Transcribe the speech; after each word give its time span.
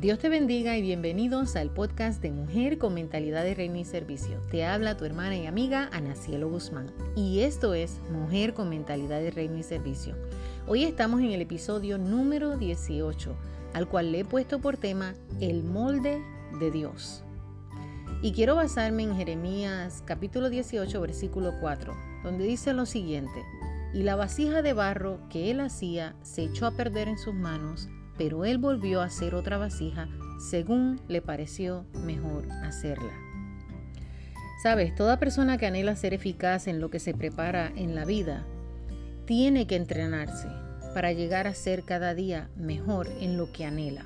Dios 0.00 0.18
te 0.18 0.30
bendiga 0.30 0.78
y 0.78 0.80
bienvenidos 0.80 1.56
al 1.56 1.68
podcast 1.68 2.22
de 2.22 2.30
Mujer 2.30 2.78
con 2.78 2.94
Mentalidad 2.94 3.44
de 3.44 3.54
Reino 3.54 3.76
y 3.76 3.84
Servicio. 3.84 4.40
Te 4.50 4.64
habla 4.64 4.96
tu 4.96 5.04
hermana 5.04 5.36
y 5.36 5.44
amiga 5.44 5.90
Ana 5.92 6.14
Cielo 6.14 6.48
Guzmán 6.48 6.90
y 7.16 7.40
esto 7.40 7.74
es 7.74 8.00
Mujer 8.10 8.54
con 8.54 8.70
Mentalidad 8.70 9.20
de 9.20 9.30
Reino 9.30 9.58
y 9.58 9.62
Servicio. 9.62 10.16
Hoy 10.66 10.84
estamos 10.84 11.20
en 11.20 11.32
el 11.32 11.42
episodio 11.42 11.98
número 11.98 12.56
18, 12.56 13.36
al 13.74 13.88
cual 13.88 14.10
le 14.10 14.20
he 14.20 14.24
puesto 14.24 14.58
por 14.58 14.78
tema 14.78 15.12
El 15.38 15.64
molde 15.64 16.22
de 16.58 16.70
Dios. 16.70 17.22
Y 18.22 18.32
quiero 18.32 18.56
basarme 18.56 19.02
en 19.02 19.14
Jeremías 19.14 20.02
capítulo 20.06 20.48
18, 20.48 20.98
versículo 20.98 21.52
4, 21.60 21.94
donde 22.24 22.46
dice 22.46 22.72
lo 22.72 22.86
siguiente, 22.86 23.44
y 23.92 24.02
la 24.02 24.16
vasija 24.16 24.62
de 24.62 24.72
barro 24.72 25.20
que 25.28 25.50
él 25.50 25.60
hacía 25.60 26.16
se 26.22 26.44
echó 26.44 26.64
a 26.64 26.70
perder 26.70 27.06
en 27.06 27.18
sus 27.18 27.34
manos, 27.34 27.90
pero 28.20 28.44
él 28.44 28.58
volvió 28.58 29.00
a 29.00 29.06
hacer 29.06 29.34
otra 29.34 29.56
vasija 29.56 30.06
según 30.38 31.00
le 31.08 31.22
pareció 31.22 31.86
mejor 32.04 32.52
hacerla. 32.52 33.14
Sabes, 34.62 34.94
toda 34.94 35.18
persona 35.18 35.56
que 35.56 35.64
anhela 35.64 35.96
ser 35.96 36.12
eficaz 36.12 36.66
en 36.66 36.80
lo 36.80 36.90
que 36.90 36.98
se 36.98 37.14
prepara 37.14 37.72
en 37.74 37.94
la 37.94 38.04
vida, 38.04 38.44
tiene 39.24 39.66
que 39.66 39.76
entrenarse 39.76 40.48
para 40.92 41.14
llegar 41.14 41.46
a 41.46 41.54
ser 41.54 41.84
cada 41.84 42.12
día 42.12 42.50
mejor 42.56 43.08
en 43.20 43.38
lo 43.38 43.52
que 43.52 43.64
anhela. 43.64 44.04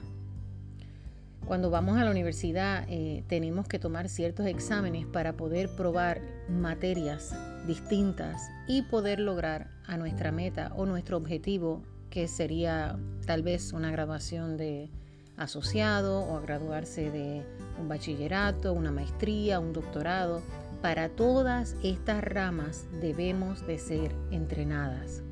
Cuando 1.44 1.70
vamos 1.70 1.98
a 1.98 2.04
la 2.04 2.12
universidad 2.12 2.86
eh, 2.88 3.24
tenemos 3.26 3.66
que 3.66 3.80
tomar 3.80 4.08
ciertos 4.08 4.46
exámenes 4.46 5.06
para 5.06 5.32
poder 5.32 5.70
probar 5.74 6.20
materias 6.48 7.34
distintas 7.66 8.40
y 8.68 8.82
poder 8.82 9.18
lograr 9.18 9.72
a 9.88 9.96
nuestra 9.96 10.30
meta 10.30 10.72
o 10.76 10.86
nuestro 10.86 11.16
objetivo 11.16 11.82
que 12.14 12.28
sería 12.28 12.96
tal 13.26 13.42
vez 13.42 13.72
una 13.72 13.90
graduación 13.90 14.56
de 14.56 14.88
asociado 15.36 16.20
o 16.20 16.40
graduarse 16.40 17.10
de 17.10 17.42
un 17.76 17.88
bachillerato, 17.88 18.72
una 18.72 18.92
maestría, 18.92 19.58
un 19.58 19.72
doctorado. 19.72 20.40
Para 20.80 21.08
todas 21.08 21.74
estas 21.82 22.22
ramas 22.22 22.86
debemos 23.00 23.66
de 23.66 23.78
ser 23.78 24.14
entrenadas. 24.30 25.24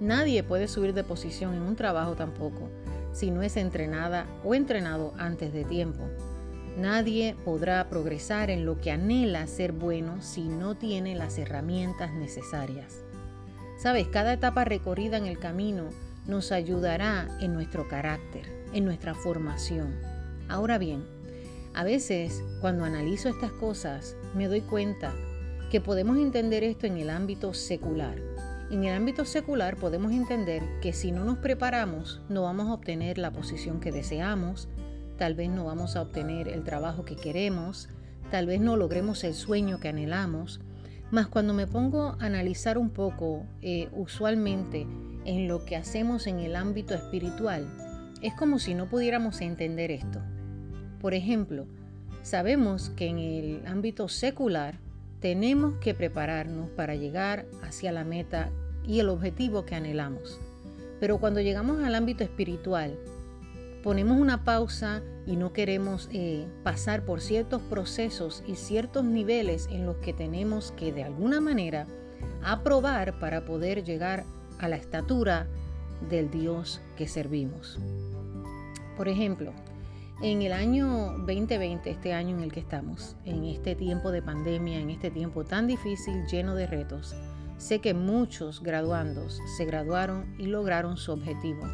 Nadie 0.00 0.42
puede 0.42 0.68
subir 0.68 0.92
de 0.92 1.02
posición 1.02 1.54
en 1.54 1.62
un 1.62 1.76
trabajo 1.76 2.14
tampoco 2.14 2.68
si 3.12 3.30
no 3.30 3.42
es 3.42 3.56
entrenada 3.56 4.26
o 4.44 4.54
entrenado 4.54 5.14
antes 5.16 5.54
de 5.54 5.64
tiempo. 5.64 6.04
Nadie 6.76 7.36
podrá 7.46 7.88
progresar 7.88 8.50
en 8.50 8.66
lo 8.66 8.78
que 8.78 8.90
anhela 8.90 9.46
ser 9.46 9.72
bueno 9.72 10.20
si 10.20 10.42
no 10.42 10.76
tiene 10.76 11.16
las 11.16 11.38
herramientas 11.38 12.12
necesarias. 12.12 13.07
Sabes, 13.78 14.08
cada 14.08 14.32
etapa 14.32 14.64
recorrida 14.64 15.18
en 15.18 15.26
el 15.26 15.38
camino 15.38 15.84
nos 16.26 16.50
ayudará 16.50 17.28
en 17.40 17.54
nuestro 17.54 17.86
carácter, 17.86 18.42
en 18.72 18.84
nuestra 18.84 19.14
formación. 19.14 19.94
Ahora 20.48 20.78
bien, 20.78 21.04
a 21.74 21.84
veces 21.84 22.42
cuando 22.60 22.84
analizo 22.84 23.28
estas 23.28 23.52
cosas 23.52 24.16
me 24.34 24.48
doy 24.48 24.62
cuenta 24.62 25.14
que 25.70 25.80
podemos 25.80 26.16
entender 26.18 26.64
esto 26.64 26.88
en 26.88 26.96
el 26.96 27.08
ámbito 27.08 27.54
secular. 27.54 28.16
En 28.72 28.82
el 28.82 28.96
ámbito 28.96 29.24
secular 29.24 29.76
podemos 29.76 30.10
entender 30.10 30.64
que 30.82 30.92
si 30.92 31.12
no 31.12 31.24
nos 31.24 31.38
preparamos 31.38 32.20
no 32.28 32.42
vamos 32.42 32.66
a 32.66 32.74
obtener 32.74 33.16
la 33.16 33.30
posición 33.30 33.78
que 33.78 33.92
deseamos, 33.92 34.66
tal 35.18 35.36
vez 35.36 35.50
no 35.50 35.64
vamos 35.66 35.94
a 35.94 36.02
obtener 36.02 36.48
el 36.48 36.64
trabajo 36.64 37.04
que 37.04 37.14
queremos, 37.14 37.88
tal 38.32 38.46
vez 38.46 38.60
no 38.60 38.76
logremos 38.76 39.22
el 39.22 39.34
sueño 39.34 39.78
que 39.78 39.86
anhelamos, 39.86 40.60
mas 41.10 41.26
cuando 41.26 41.54
me 41.54 41.66
pongo 41.66 42.16
a 42.18 42.26
analizar 42.26 42.78
un 42.78 42.90
poco, 42.90 43.46
eh, 43.62 43.88
usualmente 43.92 44.86
en 45.24 45.48
lo 45.48 45.64
que 45.64 45.76
hacemos 45.76 46.26
en 46.26 46.40
el 46.40 46.56
ámbito 46.56 46.94
espiritual, 46.94 47.66
es 48.22 48.34
como 48.34 48.58
si 48.58 48.74
no 48.74 48.86
pudiéramos 48.86 49.40
entender 49.40 49.90
esto. 49.90 50.20
Por 51.00 51.14
ejemplo, 51.14 51.66
sabemos 52.22 52.90
que 52.90 53.06
en 53.06 53.18
el 53.18 53.66
ámbito 53.66 54.08
secular 54.08 54.78
tenemos 55.20 55.74
que 55.80 55.94
prepararnos 55.94 56.70
para 56.70 56.94
llegar 56.94 57.46
hacia 57.62 57.92
la 57.92 58.04
meta 58.04 58.50
y 58.86 59.00
el 59.00 59.08
objetivo 59.08 59.64
que 59.64 59.74
anhelamos. 59.74 60.40
Pero 61.00 61.18
cuando 61.18 61.40
llegamos 61.40 61.82
al 61.82 61.94
ámbito 61.94 62.24
espiritual, 62.24 62.98
ponemos 63.82 64.18
una 64.18 64.44
pausa 64.44 65.02
y 65.26 65.36
no 65.36 65.52
queremos 65.52 66.08
eh, 66.12 66.46
pasar 66.64 67.04
por 67.04 67.20
ciertos 67.20 67.62
procesos 67.62 68.42
y 68.46 68.56
ciertos 68.56 69.04
niveles 69.04 69.68
en 69.70 69.86
los 69.86 69.96
que 69.96 70.12
tenemos 70.12 70.72
que 70.72 70.92
de 70.92 71.04
alguna 71.04 71.40
manera 71.40 71.86
aprobar 72.42 73.18
para 73.18 73.44
poder 73.44 73.84
llegar 73.84 74.24
a 74.58 74.68
la 74.68 74.76
estatura 74.76 75.46
del 76.08 76.30
Dios 76.30 76.80
que 76.96 77.06
servimos. 77.06 77.78
Por 78.96 79.08
ejemplo, 79.08 79.52
en 80.22 80.42
el 80.42 80.52
año 80.52 81.14
2020, 81.18 81.90
este 81.90 82.12
año 82.12 82.36
en 82.36 82.42
el 82.42 82.52
que 82.52 82.60
estamos, 82.60 83.16
en 83.24 83.44
este 83.44 83.76
tiempo 83.76 84.10
de 84.10 84.22
pandemia, 84.22 84.80
en 84.80 84.90
este 84.90 85.10
tiempo 85.10 85.44
tan 85.44 85.66
difícil, 85.66 86.26
lleno 86.26 86.54
de 86.54 86.66
retos, 86.66 87.14
sé 87.58 87.80
que 87.80 87.94
muchos 87.94 88.62
graduandos 88.62 89.40
se 89.56 89.64
graduaron 89.64 90.34
y 90.38 90.46
lograron 90.46 90.96
su 90.96 91.12
objetivo 91.12 91.68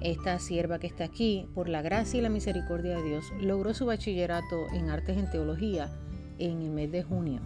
esta 0.00 0.38
sierva 0.38 0.78
que 0.78 0.86
está 0.86 1.04
aquí, 1.04 1.46
por 1.54 1.68
la 1.68 1.82
gracia 1.82 2.18
y 2.18 2.22
la 2.22 2.28
misericordia 2.28 2.96
de 2.96 3.02
Dios, 3.02 3.32
logró 3.40 3.74
su 3.74 3.86
bachillerato 3.86 4.66
en 4.72 4.90
artes 4.90 5.18
en 5.18 5.30
teología 5.30 5.90
en 6.38 6.62
el 6.62 6.70
mes 6.70 6.90
de 6.90 7.02
junio. 7.02 7.40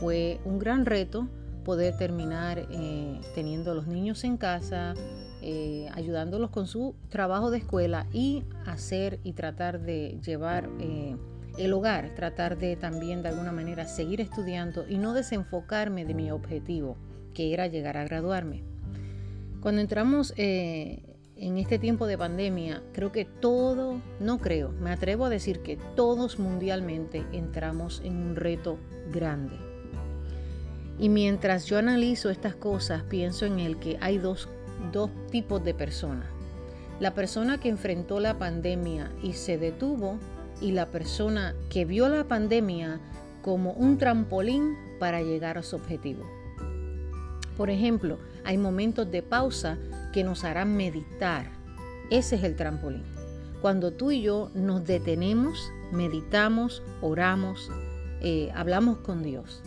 Fue 0.00 0.40
un 0.44 0.58
gran 0.58 0.86
reto 0.86 1.28
poder 1.64 1.96
terminar 1.96 2.66
eh, 2.70 3.20
teniendo 3.34 3.72
a 3.72 3.74
los 3.74 3.86
niños 3.86 4.22
en 4.24 4.36
casa, 4.36 4.94
eh, 5.40 5.88
ayudándolos 5.92 6.50
con 6.50 6.66
su 6.66 6.94
trabajo 7.08 7.50
de 7.50 7.58
escuela 7.58 8.06
y 8.12 8.44
hacer 8.66 9.20
y 9.24 9.32
tratar 9.32 9.80
de 9.80 10.18
llevar 10.24 10.68
eh, 10.80 11.16
el 11.58 11.72
hogar, 11.72 12.14
tratar 12.14 12.58
de 12.58 12.76
también 12.76 13.22
de 13.22 13.28
alguna 13.28 13.52
manera 13.52 13.86
seguir 13.86 14.20
estudiando 14.20 14.84
y 14.88 14.98
no 14.98 15.14
desenfocarme 15.14 16.04
de 16.04 16.14
mi 16.14 16.30
objetivo, 16.30 16.96
que 17.32 17.54
era 17.54 17.66
llegar 17.66 17.96
a 17.96 18.04
graduarme. 18.04 18.62
Cuando 19.60 19.80
entramos 19.80 20.34
en 21.44 21.58
este 21.58 21.78
tiempo 21.78 22.06
de 22.06 22.16
pandemia, 22.16 22.82
creo 22.94 23.12
que 23.12 23.26
todo, 23.26 24.00
no 24.18 24.38
creo, 24.38 24.70
me 24.80 24.90
atrevo 24.90 25.26
a 25.26 25.28
decir 25.28 25.60
que 25.60 25.76
todos 25.94 26.38
mundialmente 26.38 27.26
entramos 27.32 28.00
en 28.02 28.16
un 28.16 28.34
reto 28.34 28.78
grande. 29.12 29.54
Y 30.98 31.10
mientras 31.10 31.66
yo 31.66 31.76
analizo 31.76 32.30
estas 32.30 32.54
cosas, 32.54 33.02
pienso 33.02 33.44
en 33.44 33.60
el 33.60 33.78
que 33.78 33.98
hay 34.00 34.16
dos, 34.16 34.48
dos 34.90 35.10
tipos 35.30 35.62
de 35.62 35.74
personas. 35.74 36.28
La 36.98 37.12
persona 37.12 37.60
que 37.60 37.68
enfrentó 37.68 38.20
la 38.20 38.38
pandemia 38.38 39.12
y 39.22 39.34
se 39.34 39.58
detuvo 39.58 40.18
y 40.62 40.72
la 40.72 40.86
persona 40.86 41.54
que 41.68 41.84
vio 41.84 42.08
la 42.08 42.24
pandemia 42.24 43.00
como 43.42 43.72
un 43.72 43.98
trampolín 43.98 44.76
para 44.98 45.20
llegar 45.20 45.58
a 45.58 45.62
su 45.62 45.76
objetivo. 45.76 46.24
Por 47.58 47.68
ejemplo, 47.68 48.18
hay 48.44 48.56
momentos 48.56 49.10
de 49.10 49.22
pausa 49.22 49.76
que 50.14 50.22
nos 50.22 50.44
harán 50.44 50.76
meditar. 50.76 51.50
Ese 52.08 52.36
es 52.36 52.44
el 52.44 52.54
trampolín. 52.54 53.02
Cuando 53.60 53.92
tú 53.92 54.12
y 54.12 54.22
yo 54.22 54.48
nos 54.54 54.86
detenemos, 54.86 55.72
meditamos, 55.90 56.84
oramos, 57.00 57.68
eh, 58.20 58.52
hablamos 58.54 58.98
con 58.98 59.24
Dios. 59.24 59.64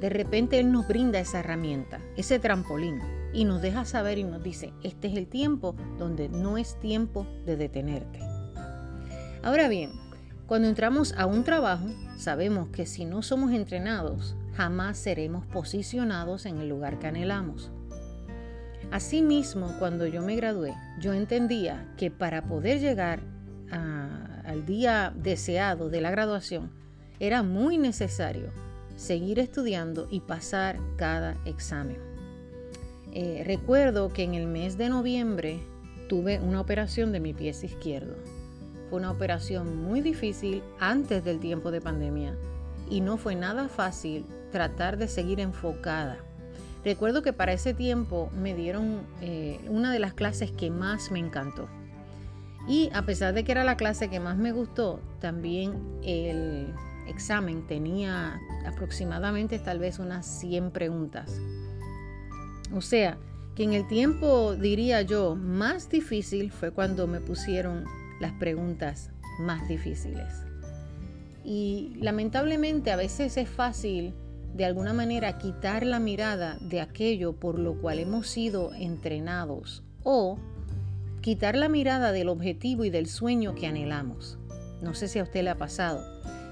De 0.00 0.08
repente 0.08 0.58
Él 0.58 0.72
nos 0.72 0.88
brinda 0.88 1.20
esa 1.20 1.40
herramienta, 1.40 2.00
ese 2.16 2.38
trampolín, 2.38 3.00
y 3.34 3.44
nos 3.44 3.60
deja 3.60 3.84
saber 3.84 4.16
y 4.16 4.24
nos 4.24 4.42
dice, 4.42 4.72
este 4.82 5.08
es 5.08 5.16
el 5.18 5.26
tiempo 5.26 5.76
donde 5.98 6.30
no 6.30 6.56
es 6.56 6.80
tiempo 6.80 7.26
de 7.44 7.56
detenerte. 7.56 8.18
Ahora 9.42 9.68
bien, 9.68 9.90
cuando 10.46 10.68
entramos 10.68 11.12
a 11.18 11.26
un 11.26 11.44
trabajo, 11.44 11.84
sabemos 12.16 12.70
que 12.70 12.86
si 12.86 13.04
no 13.04 13.20
somos 13.22 13.52
entrenados, 13.52 14.36
jamás 14.54 14.96
seremos 14.96 15.44
posicionados 15.44 16.46
en 16.46 16.60
el 16.60 16.70
lugar 16.70 16.98
que 16.98 17.08
anhelamos. 17.08 17.70
Asimismo, 18.92 19.74
cuando 19.78 20.06
yo 20.06 20.20
me 20.20 20.36
gradué, 20.36 20.74
yo 21.00 21.14
entendía 21.14 21.90
que 21.96 22.10
para 22.10 22.44
poder 22.44 22.78
llegar 22.78 23.20
al 24.44 24.66
día 24.66 25.14
deseado 25.16 25.88
de 25.88 26.02
la 26.02 26.10
graduación, 26.10 26.70
era 27.18 27.42
muy 27.42 27.78
necesario 27.78 28.50
seguir 28.96 29.38
estudiando 29.38 30.08
y 30.10 30.20
pasar 30.20 30.78
cada 30.96 31.38
examen. 31.46 31.96
Eh, 33.14 33.42
recuerdo 33.46 34.12
que 34.12 34.24
en 34.24 34.34
el 34.34 34.46
mes 34.46 34.76
de 34.76 34.90
noviembre 34.90 35.60
tuve 36.10 36.38
una 36.40 36.60
operación 36.60 37.12
de 37.12 37.20
mi 37.20 37.32
pie 37.32 37.48
izquierdo. 37.48 38.14
Fue 38.90 38.98
una 38.98 39.10
operación 39.10 39.82
muy 39.82 40.02
difícil 40.02 40.62
antes 40.78 41.24
del 41.24 41.40
tiempo 41.40 41.70
de 41.70 41.80
pandemia 41.80 42.36
y 42.90 43.00
no 43.00 43.16
fue 43.16 43.36
nada 43.36 43.68
fácil 43.68 44.26
tratar 44.50 44.98
de 44.98 45.08
seguir 45.08 45.40
enfocada 45.40 46.18
Recuerdo 46.84 47.22
que 47.22 47.32
para 47.32 47.52
ese 47.52 47.74
tiempo 47.74 48.30
me 48.34 48.54
dieron 48.54 49.02
eh, 49.20 49.60
una 49.68 49.92
de 49.92 50.00
las 50.00 50.14
clases 50.14 50.50
que 50.50 50.70
más 50.70 51.10
me 51.10 51.20
encantó. 51.20 51.68
Y 52.68 52.90
a 52.92 53.02
pesar 53.04 53.34
de 53.34 53.44
que 53.44 53.52
era 53.52 53.64
la 53.64 53.76
clase 53.76 54.08
que 54.08 54.20
más 54.20 54.36
me 54.36 54.52
gustó, 54.52 55.00
también 55.20 55.98
el 56.02 56.72
examen 57.08 57.66
tenía 57.66 58.40
aproximadamente 58.66 59.58
tal 59.58 59.78
vez 59.78 59.98
unas 59.98 60.26
100 60.26 60.70
preguntas. 60.70 61.40
O 62.72 62.80
sea, 62.80 63.18
que 63.54 63.64
en 63.64 63.74
el 63.74 63.86
tiempo, 63.86 64.54
diría 64.54 65.02
yo, 65.02 65.36
más 65.36 65.88
difícil 65.88 66.50
fue 66.50 66.70
cuando 66.70 67.06
me 67.06 67.20
pusieron 67.20 67.84
las 68.20 68.32
preguntas 68.32 69.10
más 69.40 69.68
difíciles. 69.68 70.32
Y 71.44 71.96
lamentablemente 72.00 72.92
a 72.92 72.96
veces 72.96 73.36
es 73.36 73.48
fácil 73.48 74.14
de 74.54 74.64
alguna 74.64 74.92
manera 74.92 75.38
quitar 75.38 75.84
la 75.84 75.98
mirada 75.98 76.58
de 76.60 76.80
aquello 76.80 77.32
por 77.34 77.58
lo 77.58 77.80
cual 77.80 77.98
hemos 77.98 78.28
sido 78.28 78.72
entrenados 78.74 79.82
o 80.02 80.38
quitar 81.20 81.56
la 81.56 81.68
mirada 81.68 82.12
del 82.12 82.28
objetivo 82.28 82.84
y 82.84 82.90
del 82.90 83.06
sueño 83.06 83.54
que 83.54 83.66
anhelamos. 83.66 84.38
No 84.82 84.94
sé 84.94 85.08
si 85.08 85.18
a 85.18 85.22
usted 85.22 85.44
le 85.44 85.50
ha 85.50 85.58
pasado, 85.58 86.04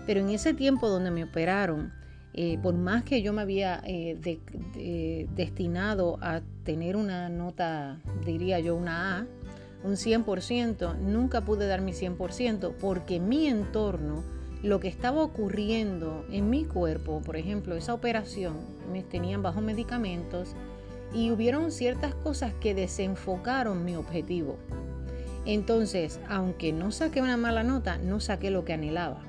pero 0.07 0.21
en 0.21 0.31
ese 0.31 0.55
tiempo 0.55 0.89
donde 0.89 1.11
me 1.11 1.25
operaron, 1.25 1.93
eh, 2.33 2.59
por 2.63 2.75
más 2.75 3.03
que 3.03 3.23
yo 3.23 3.33
me 3.33 3.43
había 3.43 3.83
eh, 3.85 5.27
destinado 5.35 6.19
a 6.23 6.43
tener 6.65 6.97
una 6.97 7.29
nota, 7.29 8.01
diría 8.25 8.61
yo, 8.61 8.77
una 8.77 9.19
A, 9.19 9.27
un 9.83 9.93
100%, 9.93 10.99
nunca 10.99 11.45
pude 11.45 11.67
dar 11.67 11.81
mi 11.81 11.93
100% 11.93 12.75
porque 12.81 13.19
mi 13.19 13.47
entorno, 13.47 14.23
lo 14.63 14.79
que 14.79 14.89
estaba 14.89 15.23
ocurriendo 15.23 16.25
en 16.31 16.51
mi 16.51 16.65
cuerpo, 16.65 17.23
por 17.25 17.37
ejemplo, 17.37 17.77
esa 17.77 17.95
operación, 17.95 18.57
me 18.93 19.03
tenían 19.03 19.43
bajo 19.43 19.61
medicamentos 19.61 20.55
y 21.15 21.31
hubieron 21.31 21.73
ciertas 21.73 22.15
cosas 22.15 22.53
que 22.61 22.75
desenfocaron 22.75 23.85
mi 23.85 23.97
objetivo. 23.97 24.59
Entonces, 25.47 26.21
aunque 26.29 26.73
no 26.73 26.93
saqué 26.93 27.23
una 27.23 27.39
mala 27.39 27.63
nota, 27.63 27.97
no 27.99 28.21
saqué 28.21 28.51
lo 28.51 28.65
que 28.65 28.75
anhelaba. 28.75 29.23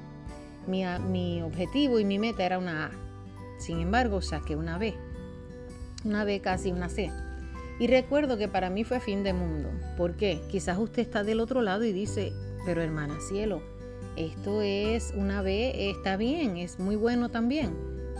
Mi, 0.67 0.83
mi 1.09 1.41
objetivo 1.41 1.99
y 1.99 2.05
mi 2.05 2.19
meta 2.19 2.45
era 2.45 2.59
una 2.59 2.87
A. 2.87 2.91
Sin 3.57 3.79
embargo, 3.79 4.21
saqué 4.21 4.55
una 4.55 4.77
B. 4.77 4.93
Una 6.03 6.25
B 6.25 6.41
casi 6.41 6.71
una 6.71 6.89
C. 6.89 7.09
Y 7.79 7.87
recuerdo 7.87 8.37
que 8.37 8.47
para 8.47 8.69
mí 8.69 8.83
fue 8.83 8.99
fin 8.99 9.23
de 9.23 9.33
mundo. 9.33 9.69
¿Por 9.97 10.15
qué? 10.15 10.41
Quizás 10.49 10.77
usted 10.77 11.01
está 11.01 11.23
del 11.23 11.39
otro 11.39 11.61
lado 11.61 11.85
y 11.85 11.93
dice, 11.93 12.33
pero 12.65 12.81
hermana 12.81 13.17
cielo, 13.21 13.63
esto 14.15 14.61
es 14.61 15.13
una 15.15 15.41
B, 15.41 15.89
está 15.89 16.17
bien, 16.17 16.57
es 16.57 16.79
muy 16.79 16.95
bueno 16.95 17.29
también. 17.29 17.75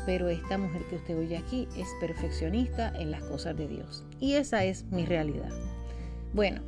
Pero 0.06 0.30
esta 0.30 0.58
mujer 0.58 0.82
que 0.90 0.96
usted 0.96 1.18
oye 1.18 1.38
aquí 1.38 1.68
es 1.78 1.88
perfeccionista 2.00 2.92
en 2.98 3.12
las 3.12 3.24
cosas 3.24 3.56
de 3.56 3.68
Dios. 3.68 4.04
Y 4.20 4.34
esa 4.34 4.64
es 4.64 4.86
mi 4.86 5.06
realidad. 5.06 5.52
Bueno, 6.34 6.62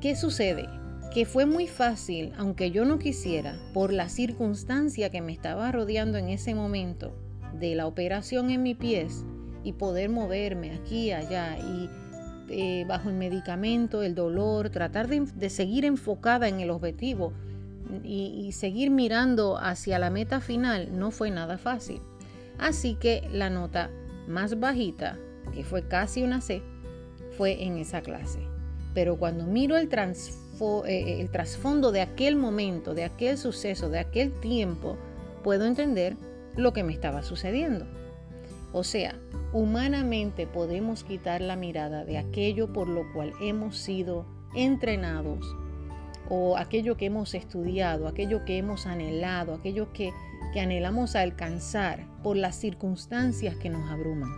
¿qué 0.00 0.14
sucede? 0.14 0.68
Que 1.14 1.24
fue 1.24 1.46
muy 1.46 1.66
fácil, 1.66 2.32
aunque 2.36 2.70
yo 2.70 2.84
no 2.84 2.98
quisiera, 2.98 3.58
por 3.72 3.92
la 3.92 4.08
circunstancia 4.08 5.10
que 5.10 5.22
me 5.22 5.32
estaba 5.32 5.72
rodeando 5.72 6.18
en 6.18 6.28
ese 6.28 6.54
momento 6.54 7.16
de 7.58 7.74
la 7.74 7.86
operación 7.86 8.50
en 8.50 8.62
mi 8.62 8.74
pies 8.74 9.24
y 9.64 9.72
poder 9.72 10.10
moverme 10.10 10.72
aquí 10.72 11.12
allá 11.12 11.56
y 11.58 11.88
eh, 12.48 12.84
bajo 12.86 13.08
el 13.08 13.16
medicamento, 13.16 14.02
el 14.02 14.14
dolor, 14.14 14.70
tratar 14.70 15.08
de, 15.08 15.50
seguir 15.50 15.84
enfocada 15.84 16.48
en 16.48 16.60
el 16.60 16.70
objetivo 16.70 17.32
y, 18.02 18.52
seguir 18.52 18.90
mirando 18.90 19.58
hacia 19.58 19.98
la 19.98 20.10
meta 20.10 20.40
final 20.40 20.98
no 20.98 21.10
fue 21.10 21.30
nada 21.30 21.58
fácil. 21.58 22.00
Así 22.58 22.94
que 22.94 23.28
la 23.32 23.50
nota 23.50 23.90
más 24.26 24.58
bajita, 24.58 25.18
que 25.52 25.64
fue 25.64 25.86
casi 25.86 26.22
una 26.22 26.40
C, 26.40 26.62
fue 27.36 27.62
en 27.64 27.76
esa 27.76 28.02
clase. 28.02 28.40
Pero 28.94 29.16
cuando 29.16 29.44
miro 29.44 29.76
el, 29.76 29.88
eh, 29.92 31.20
el 31.20 31.30
trasfondo 31.30 31.92
de 31.92 32.00
aquel 32.00 32.36
momento, 32.36 32.94
de 32.94 33.04
aquel 33.04 33.36
suceso, 33.36 33.90
de 33.90 33.98
aquel 33.98 34.32
tiempo, 34.40 34.96
puedo 35.44 35.66
entender 35.66 36.16
lo 36.56 36.72
que 36.72 36.82
me 36.82 36.92
estaba 36.92 37.22
sucediendo. 37.22 37.86
O 38.72 38.84
sea, 38.84 39.18
humanamente 39.52 40.46
podemos 40.46 41.04
quitar 41.04 41.40
la 41.40 41.56
mirada 41.56 42.04
de 42.04 42.18
aquello 42.18 42.72
por 42.72 42.88
lo 42.88 43.10
cual 43.12 43.32
hemos 43.40 43.76
sido 43.78 44.26
entrenados 44.54 45.46
o 46.28 46.56
aquello 46.56 46.96
que 46.96 47.06
hemos 47.06 47.34
estudiado, 47.34 48.08
aquello 48.08 48.44
que 48.44 48.58
hemos 48.58 48.86
anhelado, 48.86 49.54
aquello 49.54 49.92
que, 49.92 50.12
que 50.52 50.60
anhelamos 50.60 51.16
alcanzar 51.16 52.06
por 52.22 52.36
las 52.36 52.56
circunstancias 52.56 53.56
que 53.56 53.70
nos 53.70 53.90
abruman. 53.90 54.30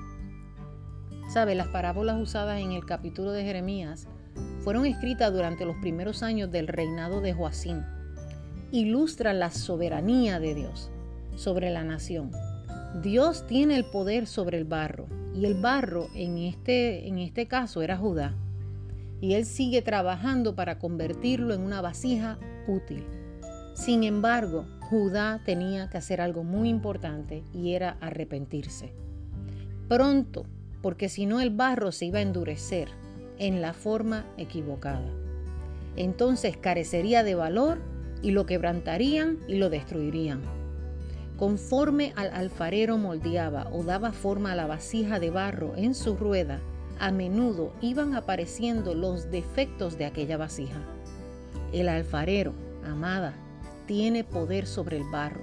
¿Sabe? 1.29 1.55
Las 1.55 1.69
parábolas 1.69 2.20
usadas 2.20 2.61
en 2.61 2.73
el 2.73 2.85
capítulo 2.87 3.32
de 3.32 3.44
Jeremías 3.44 4.08
fueron 4.61 4.87
escritas 4.87 5.32
durante 5.32 5.64
los 5.64 5.76
primeros 5.76 6.23
años 6.23 6.50
del 6.50 6.69
reinado 6.69 7.20
de 7.20 7.32
Joacín. 7.32 7.85
Ilustran 8.70 9.38
la 9.38 9.50
soberanía 9.50 10.40
de 10.40 10.55
Dios 10.55 10.90
sobre 11.37 11.70
la 11.70 11.85
nación 11.85 12.31
Dios 13.02 13.46
tiene 13.46 13.76
el 13.76 13.85
poder 13.85 14.26
sobre 14.26 14.58
el 14.58 14.64
barro 14.64 15.06
y 15.35 15.44
el 15.44 15.55
barro 15.55 16.08
en 16.14 16.38
este, 16.38 17.06
en 17.06 17.19
este 17.19 17.46
caso 17.46 17.82
era 17.82 17.96
Judá. 17.96 18.35
Y 19.20 19.35
él 19.35 19.44
sigue 19.44 19.82
trabajando 19.82 20.55
para 20.55 20.79
convertirlo 20.79 21.55
en 21.55 21.62
una 21.62 21.81
vasija 21.81 22.38
útil. 22.67 23.05
Sin 23.75 24.05
embargo, 24.05 24.67
Judá 24.81 25.41
tenía 25.44 25.88
que 25.91 25.99
hacer 25.99 26.20
algo 26.20 26.44
muy 26.44 26.69
importante 26.69 27.44
y 27.53 27.75
era 27.75 27.97
arrepentirse. 28.00 28.93
Pronto, 29.88 30.47
porque 30.82 31.09
si 31.09 31.26
no 31.26 31.41
el 31.41 31.50
barro 31.50 31.93
se 31.93 32.06
iba 32.06 32.19
a 32.19 32.23
endurecer 32.23 32.88
en 33.38 33.61
la 33.61 33.73
forma 33.73 34.26
equivocada. 34.37 35.11
Entonces 35.97 36.56
carecería 36.56 37.25
de 37.25 37.35
valor 37.35 37.79
y 38.23 38.31
lo 38.31 38.47
quebrantarían 38.47 39.38
y 39.49 39.56
lo 39.56 39.71
destruirían. 39.71 40.43
Conforme 41.37 42.12
al 42.17 42.31
alfarero 42.32 42.99
moldeaba 42.99 43.69
o 43.73 43.85
daba 43.85 44.12
forma 44.12 44.53
a 44.53 44.56
la 44.56 44.67
vasija 44.67 45.21
de 45.21 45.31
barro 45.31 45.75
en 45.76 45.94
su 45.94 46.17
rueda, 46.17 46.61
a 46.99 47.11
menudo 47.11 47.73
iban 47.81 48.15
apareciendo 48.15 48.95
los 48.95 49.31
defectos 49.31 49.99
de 49.99 50.06
aquella 50.06 50.37
vasija. 50.37 50.81
El 51.73 51.89
alfarero, 51.89 52.55
amada, 52.85 53.35
tiene 53.87 54.25
poder 54.25 54.67
sobre 54.67 54.97
el 54.97 55.05
barro 55.11 55.43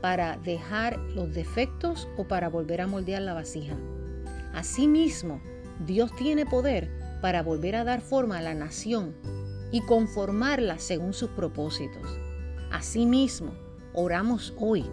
para 0.00 0.36
dejar 0.36 0.98
los 1.14 1.32
defectos 1.32 2.08
o 2.16 2.24
para 2.26 2.48
volver 2.48 2.80
a 2.80 2.86
moldear 2.86 3.22
la 3.22 3.34
vasija. 3.34 3.76
Asimismo, 4.52 5.40
Dios 5.86 6.14
tiene 6.16 6.44
poder 6.44 6.90
para 7.20 7.42
volver 7.42 7.76
a 7.76 7.84
dar 7.84 8.00
forma 8.00 8.38
a 8.38 8.42
la 8.42 8.54
nación 8.54 9.14
y 9.70 9.80
conformarla 9.80 10.78
según 10.78 11.12
sus 11.12 11.30
propósitos. 11.30 12.18
Asimismo, 12.70 13.52
oramos 13.94 14.54
hoy 14.58 14.84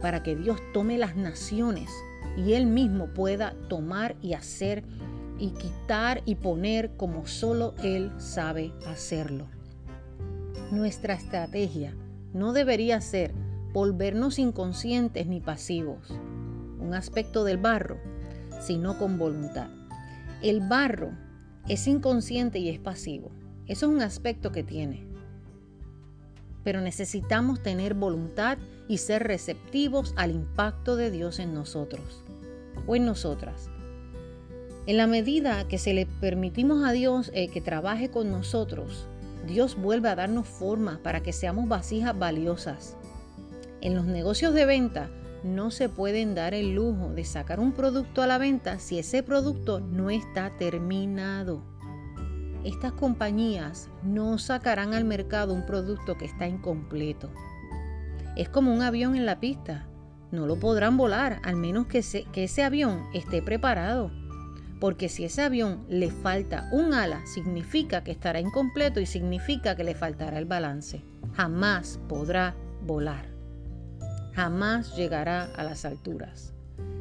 para 0.00 0.22
que 0.22 0.36
Dios 0.36 0.60
tome 0.72 0.98
las 0.98 1.16
naciones 1.16 1.90
y 2.36 2.52
Él 2.52 2.66
mismo 2.66 3.08
pueda 3.08 3.54
tomar 3.68 4.16
y 4.22 4.34
hacer 4.34 4.84
y 5.38 5.50
quitar 5.50 6.22
y 6.24 6.34
poner 6.34 6.96
como 6.96 7.26
solo 7.26 7.74
Él 7.82 8.12
sabe 8.18 8.72
hacerlo. 8.86 9.46
Nuestra 10.70 11.14
estrategia 11.14 11.94
no 12.32 12.52
debería 12.52 13.00
ser 13.00 13.32
volvernos 13.72 14.38
inconscientes 14.38 15.26
ni 15.26 15.40
pasivos, 15.40 16.10
un 16.80 16.94
aspecto 16.94 17.44
del 17.44 17.58
barro, 17.58 17.98
sino 18.60 18.98
con 18.98 19.18
voluntad. 19.18 19.68
El 20.42 20.60
barro 20.60 21.10
es 21.68 21.86
inconsciente 21.86 22.58
y 22.58 22.68
es 22.68 22.78
pasivo. 22.78 23.30
Eso 23.66 23.86
es 23.86 23.92
un 23.92 24.02
aspecto 24.02 24.52
que 24.52 24.62
tiene. 24.62 25.06
Pero 26.64 26.80
necesitamos 26.80 27.62
tener 27.62 27.94
voluntad 27.94 28.58
y 28.88 28.98
ser 28.98 29.24
receptivos 29.24 30.14
al 30.16 30.30
impacto 30.30 30.96
de 30.96 31.10
Dios 31.10 31.38
en 31.38 31.54
nosotros 31.54 32.24
o 32.86 32.96
en 32.96 33.04
nosotras. 33.04 33.70
En 34.88 34.96
la 34.96 35.06
medida 35.06 35.68
que 35.68 35.76
se 35.76 35.92
le 35.92 36.06
permitimos 36.06 36.82
a 36.82 36.92
Dios 36.92 37.30
eh, 37.34 37.48
que 37.48 37.60
trabaje 37.60 38.10
con 38.10 38.30
nosotros, 38.30 39.06
Dios 39.46 39.76
vuelve 39.76 40.08
a 40.08 40.14
darnos 40.14 40.48
forma 40.48 41.00
para 41.02 41.22
que 41.22 41.34
seamos 41.34 41.68
vasijas 41.68 42.18
valiosas. 42.18 42.96
En 43.82 43.94
los 43.94 44.06
negocios 44.06 44.54
de 44.54 44.64
venta 44.64 45.10
no 45.44 45.70
se 45.70 45.90
pueden 45.90 46.34
dar 46.34 46.54
el 46.54 46.74
lujo 46.74 47.10
de 47.10 47.26
sacar 47.26 47.60
un 47.60 47.72
producto 47.72 48.22
a 48.22 48.26
la 48.26 48.38
venta 48.38 48.78
si 48.78 48.98
ese 48.98 49.22
producto 49.22 49.78
no 49.78 50.08
está 50.08 50.56
terminado. 50.56 51.60
Estas 52.64 52.92
compañías 52.92 53.90
no 54.02 54.38
sacarán 54.38 54.94
al 54.94 55.04
mercado 55.04 55.52
un 55.52 55.66
producto 55.66 56.16
que 56.16 56.24
está 56.24 56.48
incompleto. 56.48 57.28
Es 58.36 58.48
como 58.48 58.72
un 58.72 58.80
avión 58.80 59.16
en 59.16 59.26
la 59.26 59.38
pista. 59.38 59.86
No 60.30 60.46
lo 60.46 60.58
podrán 60.58 60.96
volar 60.96 61.42
al 61.44 61.56
menos 61.56 61.88
que, 61.88 62.02
que 62.32 62.44
ese 62.44 62.62
avión 62.62 63.02
esté 63.12 63.42
preparado. 63.42 64.10
Porque 64.80 65.08
si 65.08 65.24
ese 65.24 65.42
avión 65.42 65.84
le 65.88 66.10
falta 66.10 66.68
un 66.72 66.94
ala, 66.94 67.26
significa 67.26 68.04
que 68.04 68.12
estará 68.12 68.40
incompleto 68.40 69.00
y 69.00 69.06
significa 69.06 69.74
que 69.74 69.84
le 69.84 69.94
faltará 69.94 70.38
el 70.38 70.44
balance. 70.44 71.02
Jamás 71.34 71.98
podrá 72.08 72.54
volar. 72.86 73.26
Jamás 74.34 74.96
llegará 74.96 75.44
a 75.56 75.64
las 75.64 75.84
alturas. 75.84 76.52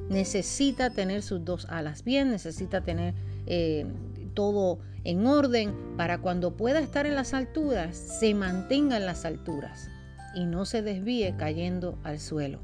Necesita 0.09 0.89
tener 0.89 1.21
sus 1.21 1.43
dos 1.45 1.65
alas 1.69 2.03
bien, 2.03 2.31
necesita 2.31 2.81
tener 2.81 3.13
eh, 3.45 3.85
todo 4.33 4.79
en 5.03 5.25
orden 5.27 5.73
para 5.97 6.19
cuando 6.19 6.57
pueda 6.57 6.79
estar 6.79 7.05
en 7.05 7.15
las 7.15 7.33
alturas, 7.33 7.95
se 7.95 8.33
mantenga 8.33 8.97
en 8.97 9.05
las 9.05 9.25
alturas 9.25 9.89
y 10.33 10.45
no 10.45 10.65
se 10.65 10.81
desvíe 10.81 11.35
cayendo 11.37 11.97
al 12.03 12.19
suelo. 12.19 12.59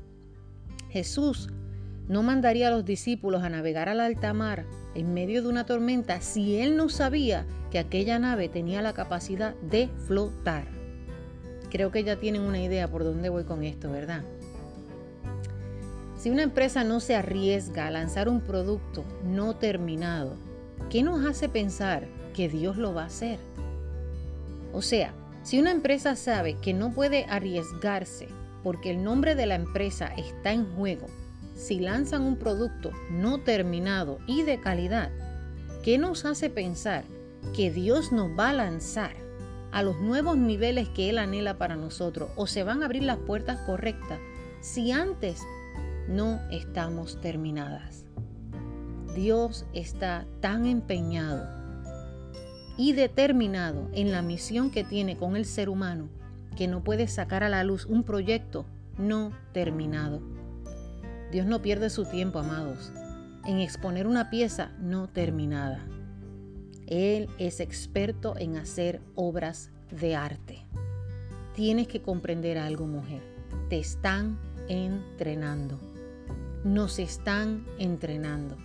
Jesús 0.89 1.49
no 2.07 2.21
mandaría 2.21 2.67
a 2.67 2.71
los 2.71 2.85
discípulos 2.85 3.43
a 3.43 3.49
navegar 3.49 3.89
al 3.89 3.99
alta 3.99 4.33
mar 4.33 4.65
en 4.95 5.13
medio 5.13 5.41
de 5.41 5.49
una 5.49 5.65
tormenta 5.65 6.21
si 6.21 6.57
él 6.57 6.77
no 6.77 6.89
sabía 6.89 7.45
que 7.71 7.79
aquella 7.79 8.19
nave 8.19 8.49
tenía 8.49 8.81
la 8.81 8.93
capacidad 8.93 9.55
de 9.55 9.89
flotar. 10.07 10.67
Creo 11.69 11.91
que 11.91 12.03
ya 12.03 12.19
tienen 12.19 12.41
una 12.41 12.61
idea 12.61 12.87
por 12.89 13.03
dónde 13.03 13.29
voy 13.29 13.45
con 13.45 13.63
esto, 13.63 13.91
¿verdad? 13.91 14.23
Si 16.17 16.29
una 16.29 16.43
empresa 16.43 16.83
no 16.83 16.99
se 16.99 17.15
arriesga 17.15 17.87
a 17.87 17.91
lanzar 17.91 18.29
un 18.29 18.41
producto 18.41 19.03
no 19.25 19.55
terminado, 19.55 20.35
¿qué 20.89 21.03
nos 21.03 21.25
hace 21.25 21.49
pensar 21.49 22.07
que 22.33 22.47
Dios 22.47 22.77
lo 22.77 22.93
va 22.93 23.03
a 23.03 23.07
hacer? 23.07 23.39
O 24.71 24.81
sea, 24.81 25.13
si 25.43 25.59
una 25.59 25.71
empresa 25.71 26.15
sabe 26.15 26.55
que 26.55 26.73
no 26.73 26.93
puede 26.93 27.25
arriesgarse 27.25 28.27
porque 28.63 28.91
el 28.91 29.03
nombre 29.03 29.35
de 29.35 29.45
la 29.45 29.55
empresa 29.55 30.13
está 30.15 30.53
en 30.53 30.65
juego, 30.75 31.07
si 31.55 31.79
lanzan 31.79 32.23
un 32.23 32.37
producto 32.37 32.91
no 33.11 33.39
terminado 33.39 34.19
y 34.27 34.43
de 34.43 34.59
calidad, 34.59 35.11
¿qué 35.83 35.97
nos 35.97 36.25
hace 36.25 36.49
pensar 36.49 37.03
que 37.55 37.71
Dios 37.71 38.11
nos 38.11 38.37
va 38.37 38.49
a 38.49 38.53
lanzar 38.53 39.15
a 39.71 39.83
los 39.83 39.99
nuevos 39.99 40.37
niveles 40.37 40.87
que 40.89 41.09
Él 41.09 41.17
anhela 41.17 41.57
para 41.57 41.75
nosotros 41.75 42.29
o 42.35 42.47
se 42.47 42.63
van 42.63 42.81
a 42.81 42.85
abrir 42.85 43.03
las 43.03 43.17
puertas 43.17 43.59
correctas 43.65 44.19
si 44.61 44.91
antes 44.91 45.41
no 46.07 46.39
estamos 46.51 47.19
terminadas? 47.21 48.05
Dios 49.15 49.65
está 49.73 50.25
tan 50.39 50.65
empeñado 50.65 51.47
y 52.77 52.93
determinado 52.93 53.89
en 53.93 54.11
la 54.11 54.21
misión 54.21 54.71
que 54.71 54.83
tiene 54.83 55.17
con 55.17 55.35
el 55.35 55.45
ser 55.45 55.69
humano 55.69 56.09
que 56.55 56.67
no 56.67 56.83
puede 56.83 57.07
sacar 57.07 57.43
a 57.43 57.49
la 57.49 57.63
luz 57.63 57.85
un 57.85 58.03
proyecto 58.03 58.65
no 58.97 59.31
terminado. 59.51 60.21
Dios 61.33 61.47
no 61.47 61.63
pierde 61.63 61.89
su 61.89 62.05
tiempo, 62.05 62.37
amados, 62.37 62.93
en 63.43 63.57
exponer 63.57 64.05
una 64.05 64.29
pieza 64.29 64.71
no 64.79 65.09
terminada. 65.09 65.83
Él 66.85 67.27
es 67.39 67.59
experto 67.59 68.37
en 68.37 68.55
hacer 68.55 69.01
obras 69.15 69.71
de 69.89 70.15
arte. 70.15 70.67
Tienes 71.55 71.87
que 71.87 72.03
comprender 72.03 72.59
algo, 72.59 72.85
mujer. 72.85 73.23
Te 73.67 73.79
están 73.79 74.37
entrenando. 74.67 75.79
Nos 76.63 76.99
están 76.99 77.65
entrenando. 77.79 78.55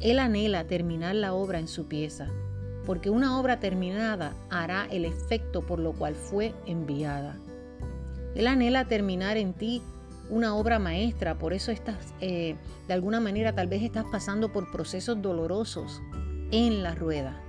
Él 0.00 0.18
anhela 0.18 0.66
terminar 0.66 1.14
la 1.14 1.34
obra 1.34 1.58
en 1.58 1.68
su 1.68 1.88
pieza 1.88 2.26
porque 2.86 3.10
una 3.10 3.38
obra 3.38 3.60
terminada 3.60 4.34
hará 4.48 4.86
el 4.90 5.04
efecto 5.04 5.66
por 5.66 5.78
lo 5.78 5.92
cual 5.92 6.14
fue 6.14 6.54
enviada. 6.64 7.36
Él 8.34 8.46
anhela 8.46 8.86
terminar 8.86 9.36
en 9.36 9.52
ti 9.52 9.82
una 10.28 10.54
obra 10.54 10.78
maestra, 10.78 11.38
por 11.38 11.52
eso 11.52 11.70
estás, 11.70 12.14
eh, 12.20 12.56
de 12.88 12.94
alguna 12.94 13.20
manera 13.20 13.54
tal 13.54 13.68
vez 13.68 13.82
estás 13.82 14.04
pasando 14.10 14.52
por 14.52 14.70
procesos 14.70 15.20
dolorosos 15.22 16.02
en 16.50 16.82
la 16.82 16.94
rueda. 16.94 17.40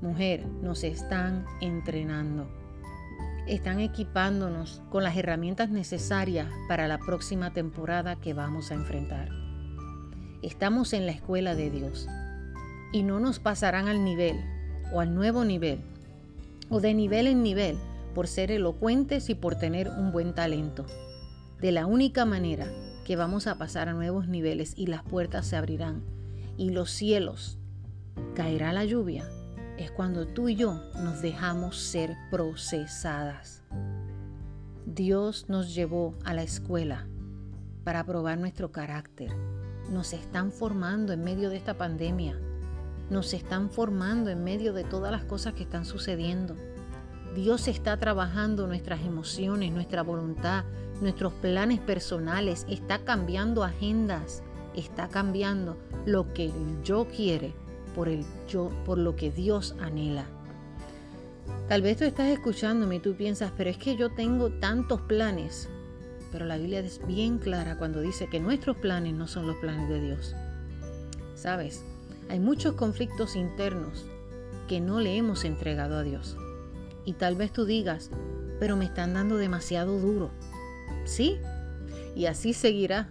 Mujer, 0.00 0.46
nos 0.62 0.84
están 0.84 1.44
entrenando. 1.60 2.48
Están 3.46 3.80
equipándonos 3.80 4.82
con 4.90 5.02
las 5.02 5.16
herramientas 5.16 5.70
necesarias 5.70 6.48
para 6.68 6.86
la 6.86 6.98
próxima 6.98 7.52
temporada 7.52 8.16
que 8.16 8.34
vamos 8.34 8.70
a 8.70 8.74
enfrentar. 8.74 9.28
Estamos 10.42 10.92
en 10.92 11.06
la 11.06 11.12
escuela 11.12 11.54
de 11.54 11.70
Dios 11.70 12.06
y 12.92 13.02
no 13.02 13.18
nos 13.18 13.40
pasarán 13.40 13.88
al 13.88 14.04
nivel 14.04 14.36
o 14.92 15.00
al 15.00 15.14
nuevo 15.14 15.44
nivel 15.44 15.80
o 16.68 16.80
de 16.80 16.94
nivel 16.94 17.26
en 17.26 17.42
nivel 17.42 17.76
por 18.14 18.28
ser 18.28 18.50
elocuentes 18.50 19.30
y 19.30 19.34
por 19.34 19.56
tener 19.56 19.88
un 19.88 20.12
buen 20.12 20.34
talento. 20.34 20.86
De 21.60 21.72
la 21.72 21.86
única 21.86 22.24
manera 22.24 22.66
que 23.04 23.16
vamos 23.16 23.46
a 23.46 23.56
pasar 23.56 23.88
a 23.88 23.92
nuevos 23.92 24.28
niveles 24.28 24.74
y 24.76 24.86
las 24.86 25.02
puertas 25.02 25.46
se 25.46 25.56
abrirán 25.56 26.02
y 26.56 26.70
los 26.70 26.90
cielos 26.90 27.58
caerá 28.34 28.72
la 28.72 28.84
lluvia 28.84 29.28
es 29.76 29.90
cuando 29.90 30.26
tú 30.26 30.48
y 30.48 30.56
yo 30.56 30.82
nos 30.94 31.22
dejamos 31.22 31.78
ser 31.78 32.16
procesadas. 32.30 33.62
Dios 34.86 35.46
nos 35.48 35.74
llevó 35.74 36.16
a 36.24 36.34
la 36.34 36.42
escuela 36.42 37.06
para 37.84 38.04
probar 38.04 38.38
nuestro 38.38 38.72
carácter. 38.72 39.30
Nos 39.90 40.12
están 40.12 40.50
formando 40.52 41.12
en 41.12 41.22
medio 41.22 41.50
de 41.50 41.56
esta 41.56 41.78
pandemia 41.78 42.38
nos 43.10 43.32
están 43.32 43.70
formando 43.70 44.30
en 44.30 44.44
medio 44.44 44.72
de 44.72 44.84
todas 44.84 45.10
las 45.10 45.24
cosas 45.24 45.54
que 45.54 45.62
están 45.62 45.84
sucediendo. 45.84 46.56
Dios 47.34 47.68
está 47.68 47.96
trabajando 47.96 48.66
nuestras 48.66 49.00
emociones, 49.00 49.72
nuestra 49.72 50.02
voluntad, 50.02 50.64
nuestros 51.00 51.32
planes 51.34 51.80
personales, 51.80 52.66
está 52.68 52.98
cambiando 53.04 53.64
agendas, 53.64 54.42
está 54.74 55.08
cambiando 55.08 55.76
lo 56.06 56.32
que 56.32 56.52
yo 56.84 57.06
quiere 57.08 57.54
por 57.94 58.08
el 58.08 58.24
yo, 58.48 58.70
por 58.84 58.98
lo 58.98 59.16
que 59.16 59.30
Dios 59.30 59.74
anhela. 59.80 60.26
Tal 61.68 61.82
vez 61.82 61.98
tú 61.98 62.04
estás 62.04 62.28
escuchándome 62.28 62.96
y 62.96 63.00
tú 63.00 63.14
piensas, 63.14 63.52
pero 63.56 63.70
es 63.70 63.76
que 63.76 63.96
yo 63.96 64.10
tengo 64.10 64.50
tantos 64.50 65.00
planes. 65.02 65.68
Pero 66.32 66.44
la 66.44 66.58
Biblia 66.58 66.80
es 66.80 67.00
bien 67.06 67.38
clara 67.38 67.76
cuando 67.78 68.00
dice 68.00 68.28
que 68.28 68.40
nuestros 68.40 68.76
planes 68.76 69.14
no 69.14 69.26
son 69.26 69.46
los 69.46 69.56
planes 69.56 69.88
de 69.88 70.00
Dios. 70.00 70.34
¿Sabes? 71.34 71.82
Hay 72.28 72.40
muchos 72.40 72.74
conflictos 72.74 73.36
internos 73.36 74.06
que 74.66 74.80
no 74.80 75.00
le 75.00 75.16
hemos 75.16 75.44
entregado 75.44 75.96
a 75.96 76.02
Dios. 76.02 76.36
Y 77.04 77.14
tal 77.14 77.36
vez 77.36 77.52
tú 77.52 77.64
digas, 77.64 78.10
pero 78.60 78.76
me 78.76 78.84
están 78.84 79.14
dando 79.14 79.36
demasiado 79.36 79.98
duro. 79.98 80.30
Sí, 81.04 81.38
y 82.14 82.26
así 82.26 82.52
seguirá, 82.52 83.08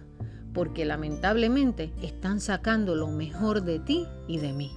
porque 0.52 0.84
lamentablemente 0.84 1.92
están 2.02 2.40
sacando 2.40 2.94
lo 2.94 3.08
mejor 3.08 3.62
de 3.62 3.78
ti 3.78 4.06
y 4.26 4.38
de 4.38 4.52
mí. 4.52 4.72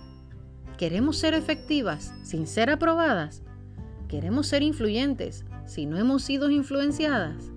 ¿Queremos 0.78 1.18
ser 1.18 1.34
efectivas 1.34 2.14
sin 2.24 2.48
ser 2.48 2.70
aprobadas? 2.70 3.44
¿Queremos 4.08 4.48
ser 4.48 4.64
influyentes 4.64 5.46
si 5.66 5.86
no 5.86 5.98
hemos 5.98 6.24
sido 6.24 6.50
influenciadas? 6.50 7.52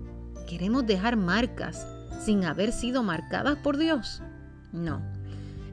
¿Queremos 0.47 0.85
dejar 0.85 1.17
marcas 1.17 1.87
sin 2.23 2.45
haber 2.45 2.71
sido 2.71 3.03
marcadas 3.03 3.57
por 3.57 3.77
Dios? 3.77 4.21
No, 4.71 5.01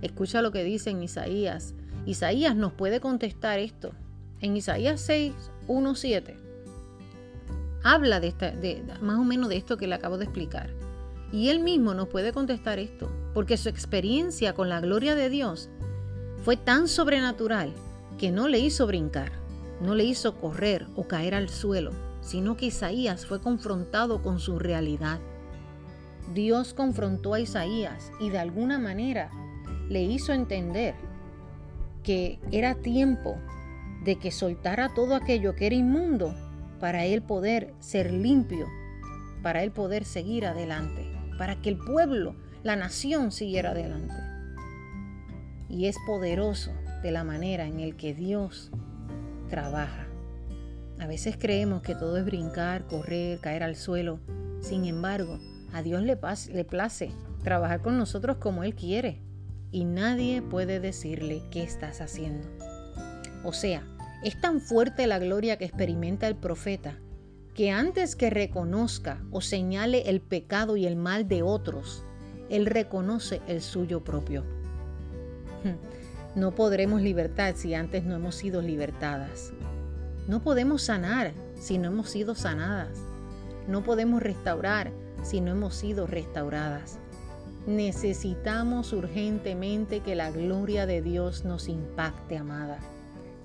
Escucha 0.03 0.43
lo 0.43 0.51
que 0.51 0.65
dice 0.65 0.91
en 0.91 1.03
Isaías. 1.03 1.75
Isaías 2.07 2.57
nos 2.57 2.73
puede 2.73 3.01
contestar 3.01 3.61
esto. 3.61 3.93
En 4.41 4.57
Isaías 4.57 5.01
6, 5.01 5.33
1, 5.69 5.95
7. 5.95 6.37
Habla 7.85 8.21
de, 8.21 8.29
esta, 8.29 8.51
de 8.51 8.83
más 9.01 9.19
o 9.19 9.25
menos 9.25 9.49
de 9.49 9.57
esto 9.57 9.77
que 9.77 9.87
le 9.87 9.95
acabo 9.95 10.19
de 10.19 10.25
explicar. 10.25 10.71
Y 11.33 11.49
él 11.49 11.61
mismo 11.61 11.95
nos 11.95 12.09
puede 12.09 12.33
contestar 12.33 12.79
esto, 12.79 13.11
porque 13.35 13.57
su 13.57 13.69
experiencia 13.69 14.55
con 14.55 14.69
la 14.69 14.81
gloria 14.81 15.15
de 15.15 15.31
Dios 15.31 15.71
fue 16.45 16.57
tan 16.57 16.89
sobrenatural 16.89 17.73
que 18.19 18.31
no 18.31 18.49
le 18.49 18.59
hizo 18.59 18.87
brincar, 18.87 19.33
no 19.81 19.95
le 19.95 20.05
hizo 20.05 20.39
correr 20.39 20.87
o 20.95 21.09
caer 21.09 21.35
al 21.35 21.49
suelo, 21.49 21.91
sino 22.21 22.57
que 22.57 22.67
Isaías 22.67 23.27
fue 23.27 23.41
confrontado 23.41 24.23
con 24.23 24.39
su 24.39 24.59
realidad. 24.59 25.19
Dios 26.35 26.75
confrontó 26.75 27.35
a 27.35 27.41
Isaías 27.41 28.13
y 28.21 28.31
de 28.31 28.39
alguna 28.39 28.79
manera 28.79 29.31
le 29.89 30.03
hizo 30.03 30.33
entender 30.33 30.95
que 32.03 32.39
era 32.51 32.75
tiempo 32.75 33.37
de 34.05 34.17
que 34.17 34.31
soltara 34.31 34.93
todo 34.95 35.15
aquello 35.15 35.55
que 35.55 35.67
era 35.67 35.75
inmundo 35.75 36.35
para 36.83 37.05
él 37.05 37.23
poder 37.23 37.73
ser 37.79 38.13
limpio, 38.13 38.67
para 39.41 39.63
él 39.63 39.71
poder 39.71 40.05
seguir 40.05 40.45
adelante, 40.47 41.07
para 41.39 41.55
que 41.63 41.69
el 41.69 41.79
pueblo, 41.79 42.35
la 42.65 42.75
nación 42.75 43.31
siguiera 43.31 43.71
adelante. 43.71 44.17
Y 45.69 45.87
es 45.87 45.97
poderoso 46.09 46.73
de 47.05 47.13
la 47.13 47.23
manera 47.23 47.69
en 47.69 47.79
el 47.79 47.95
que 47.95 48.15
Dios 48.15 48.73
trabaja. 49.49 50.09
A 50.99 51.07
veces 51.07 51.37
creemos 51.39 51.83
que 51.83 51.95
todo 51.95 52.17
es 52.17 52.25
brincar, 52.25 52.85
correr, 52.89 53.39
caer 53.39 53.63
al 53.63 53.77
suelo. 53.77 54.19
Sin 54.61 54.85
embargo, 54.85 55.39
a 55.73 55.83
Dios 55.85 56.03
le, 56.03 56.19
le 56.53 56.65
place 56.65 57.13
trabajar 57.45 57.81
con 57.81 57.97
nosotros 57.97 58.39
como 58.39 58.65
Él 58.65 58.75
quiere 58.75 59.23
y 59.71 59.85
nadie 59.85 60.43
puede 60.43 60.81
decirle 60.81 61.45
qué 61.53 61.63
estás 61.63 62.01
haciendo. 62.01 62.49
O 63.45 63.53
sea, 63.53 63.87
es 64.25 64.41
tan 64.41 64.61
fuerte 64.61 65.07
la 65.07 65.19
gloria 65.19 65.59
que 65.59 65.65
experimenta 65.65 66.29
el 66.29 66.37
profeta 66.37 66.97
que 67.55 67.71
antes 67.71 68.17
que 68.17 68.31
reconozca 68.31 69.23
o 69.31 69.41
señale 69.41 70.09
el 70.09 70.21
pecado 70.21 70.77
y 70.77 70.87
el 70.87 70.97
mal 70.97 71.29
de 71.29 71.43
otros, 71.43 72.05
él 72.49 72.67
reconoce 72.67 73.43
el 73.47 73.61
suyo 73.61 74.03
propio. 74.03 74.45
No 76.35 76.55
podremos 76.55 77.03
libertar 77.03 77.55
si 77.57 77.75
antes 77.75 78.05
no 78.05 78.15
hemos 78.15 78.37
sido 78.37 78.63
libertadas. 78.63 79.53
No 80.27 80.43
podemos 80.43 80.83
sanar 80.83 81.33
si 81.61 81.77
no 81.77 81.89
hemos 81.89 82.09
sido 82.09 82.35
sanadas. 82.35 82.99
No 83.69 83.85
podemos 83.85 84.23
restaurar 84.23 84.93
si 85.23 85.43
no 85.43 85.51
hemos 85.51 85.75
sido 85.75 86.07
restauradas. 86.07 86.99
Necesitamos 87.67 88.95
urgentemente 88.95 90.01
que 90.01 90.15
la 90.15 90.31
gloria 90.31 90.87
de 90.87 91.03
Dios 91.03 91.45
nos 91.45 91.69
impacte, 91.69 92.39
amada. 92.39 92.79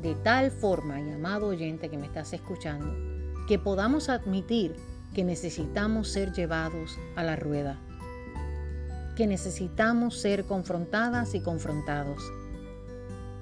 De 0.01 0.13
tal 0.15 0.51
forma, 0.51 1.01
y 1.01 1.11
amado 1.11 1.47
oyente 1.47 1.89
que 1.89 1.97
me 1.97 2.05
estás 2.05 2.31
escuchando, 2.33 2.93
que 3.47 3.57
podamos 3.57 4.09
admitir 4.09 4.75
que 5.15 5.23
necesitamos 5.23 6.09
ser 6.09 6.31
llevados 6.33 6.99
a 7.15 7.23
la 7.23 7.35
rueda, 7.35 7.79
que 9.15 9.25
necesitamos 9.25 10.19
ser 10.19 10.45
confrontadas 10.45 11.33
y 11.33 11.39
confrontados. 11.39 12.21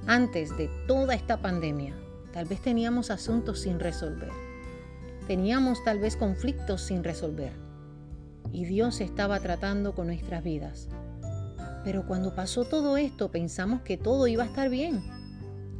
Antes 0.07 0.55
de 0.55 0.69
toda 0.87 1.15
esta 1.15 1.41
pandemia, 1.41 1.93
tal 2.31 2.45
vez 2.45 2.61
teníamos 2.61 3.11
asuntos 3.11 3.59
sin 3.59 3.79
resolver. 3.79 4.31
Teníamos 5.27 5.83
tal 5.83 5.99
vez 5.99 6.15
conflictos 6.15 6.81
sin 6.81 7.03
resolver. 7.03 7.51
Y 8.53 8.63
Dios 8.63 9.01
estaba 9.01 9.39
tratando 9.41 9.95
con 9.95 10.07
nuestras 10.07 10.43
vidas. 10.43 10.87
Pero 11.83 12.05
cuando 12.07 12.35
pasó 12.35 12.63
todo 12.63 12.95
esto 12.95 13.29
pensamos 13.31 13.81
que 13.81 13.97
todo 13.97 14.27
iba 14.27 14.43
a 14.43 14.47
estar 14.47 14.69
bien. 14.69 15.14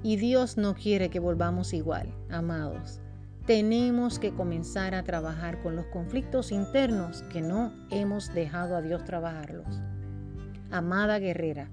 Y 0.06 0.18
Dios 0.18 0.56
no 0.56 0.76
quiere 0.76 1.10
que 1.10 1.20
volvamos 1.20 1.74
igual, 1.74 2.14
amados. 2.30 3.00
Tenemos 3.48 4.20
que 4.20 4.36
comenzar 4.36 4.94
a 4.94 5.02
trabajar 5.02 5.64
con 5.64 5.76
los 5.76 5.88
conflictos 5.88 6.52
internos 6.52 7.24
que 7.34 7.42
no 7.42 7.74
hemos 7.90 8.32
dejado 8.32 8.76
a 8.76 8.84
Dios 8.84 9.04
trabajarlos. 9.04 9.66
Amada 10.70 11.18
guerrera, 11.18 11.72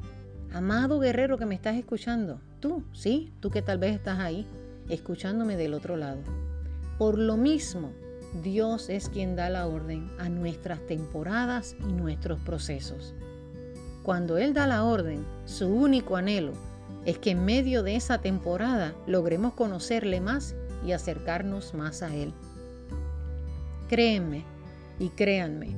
amado 0.51 0.99
guerrero 0.99 1.37
que 1.37 1.45
me 1.45 1.55
estás 1.55 1.77
escuchando, 1.77 2.41
tú, 2.59 2.83
sí, 2.95 3.35
tú 3.41 3.51
que 3.51 3.61
tal 3.61 3.77
vez 3.77 3.97
estás 3.97 4.19
ahí, 4.19 4.47
escuchándome 4.89 5.59
del 5.59 5.75
otro 5.75 5.99
lado. 5.99 6.23
Por 6.97 7.19
lo 7.19 7.37
mismo, 7.37 7.93
Dios 8.43 8.89
es 8.89 9.11
quien 9.11 9.37
da 9.37 9.51
la 9.51 9.67
orden 9.67 10.11
a 10.19 10.31
nuestras 10.31 10.81
temporadas 10.87 11.77
y 11.87 11.93
nuestros 11.93 12.41
procesos. 12.41 13.15
Cuando 14.03 14.39
Él 14.39 14.55
da 14.55 14.67
la 14.67 14.85
orden, 14.85 15.23
su 15.45 15.69
único 15.69 16.17
anhelo 16.17 16.72
es 17.05 17.19
que 17.19 17.31
en 17.31 17.45
medio 17.45 17.83
de 17.83 17.97
esa 17.97 18.19
temporada 18.19 18.95
logremos 19.07 19.55
conocerle 19.55 20.21
más 20.21 20.55
y 20.85 20.93
acercarnos 20.93 21.75
más 21.75 22.03
a 22.03 22.15
Él. 22.15 22.33
Créenme 23.89 24.45
y 24.99 25.09
créanme, 25.11 25.77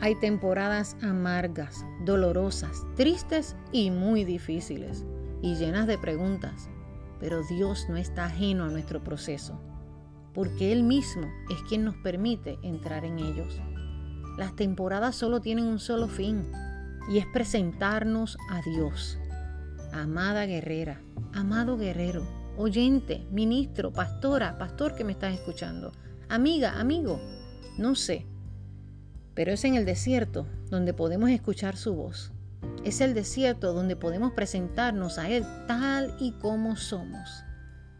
hay 0.00 0.14
temporadas 0.14 0.96
amargas, 1.02 1.84
dolorosas, 2.04 2.84
tristes 2.96 3.56
y 3.72 3.90
muy 3.90 4.24
difíciles 4.24 5.04
y 5.42 5.56
llenas 5.56 5.86
de 5.88 5.98
preguntas, 5.98 6.68
pero 7.18 7.42
Dios 7.42 7.86
no 7.88 7.96
está 7.96 8.26
ajeno 8.26 8.64
a 8.64 8.68
nuestro 8.68 9.02
proceso, 9.02 9.60
porque 10.34 10.72
Él 10.72 10.84
mismo 10.84 11.26
es 11.50 11.60
quien 11.68 11.84
nos 11.84 11.96
permite 11.96 12.58
entrar 12.62 13.04
en 13.04 13.18
ellos. 13.18 13.60
Las 14.36 14.54
temporadas 14.54 15.16
solo 15.16 15.40
tienen 15.40 15.64
un 15.66 15.80
solo 15.80 16.06
fin, 16.06 16.46
y 17.10 17.18
es 17.18 17.26
presentarnos 17.32 18.36
a 18.50 18.60
Dios. 18.62 19.18
Amada 19.92 20.44
guerrera, 20.46 21.00
amado 21.32 21.78
guerrero, 21.78 22.26
oyente, 22.56 23.26
ministro, 23.30 23.92
pastora, 23.92 24.58
pastor 24.58 24.94
que 24.94 25.04
me 25.04 25.12
estás 25.12 25.32
escuchando, 25.32 25.92
amiga, 26.28 26.78
amigo, 26.78 27.20
no 27.78 27.94
sé, 27.94 28.26
pero 29.34 29.52
es 29.52 29.64
en 29.64 29.76
el 29.76 29.86
desierto 29.86 30.46
donde 30.68 30.92
podemos 30.92 31.30
escuchar 31.30 31.76
su 31.76 31.94
voz. 31.94 32.32
Es 32.84 33.00
el 33.00 33.14
desierto 33.14 33.72
donde 33.72 33.96
podemos 33.96 34.32
presentarnos 34.32 35.18
a 35.18 35.30
Él 35.30 35.44
tal 35.66 36.14
y 36.18 36.32
como 36.32 36.76
somos, 36.76 37.44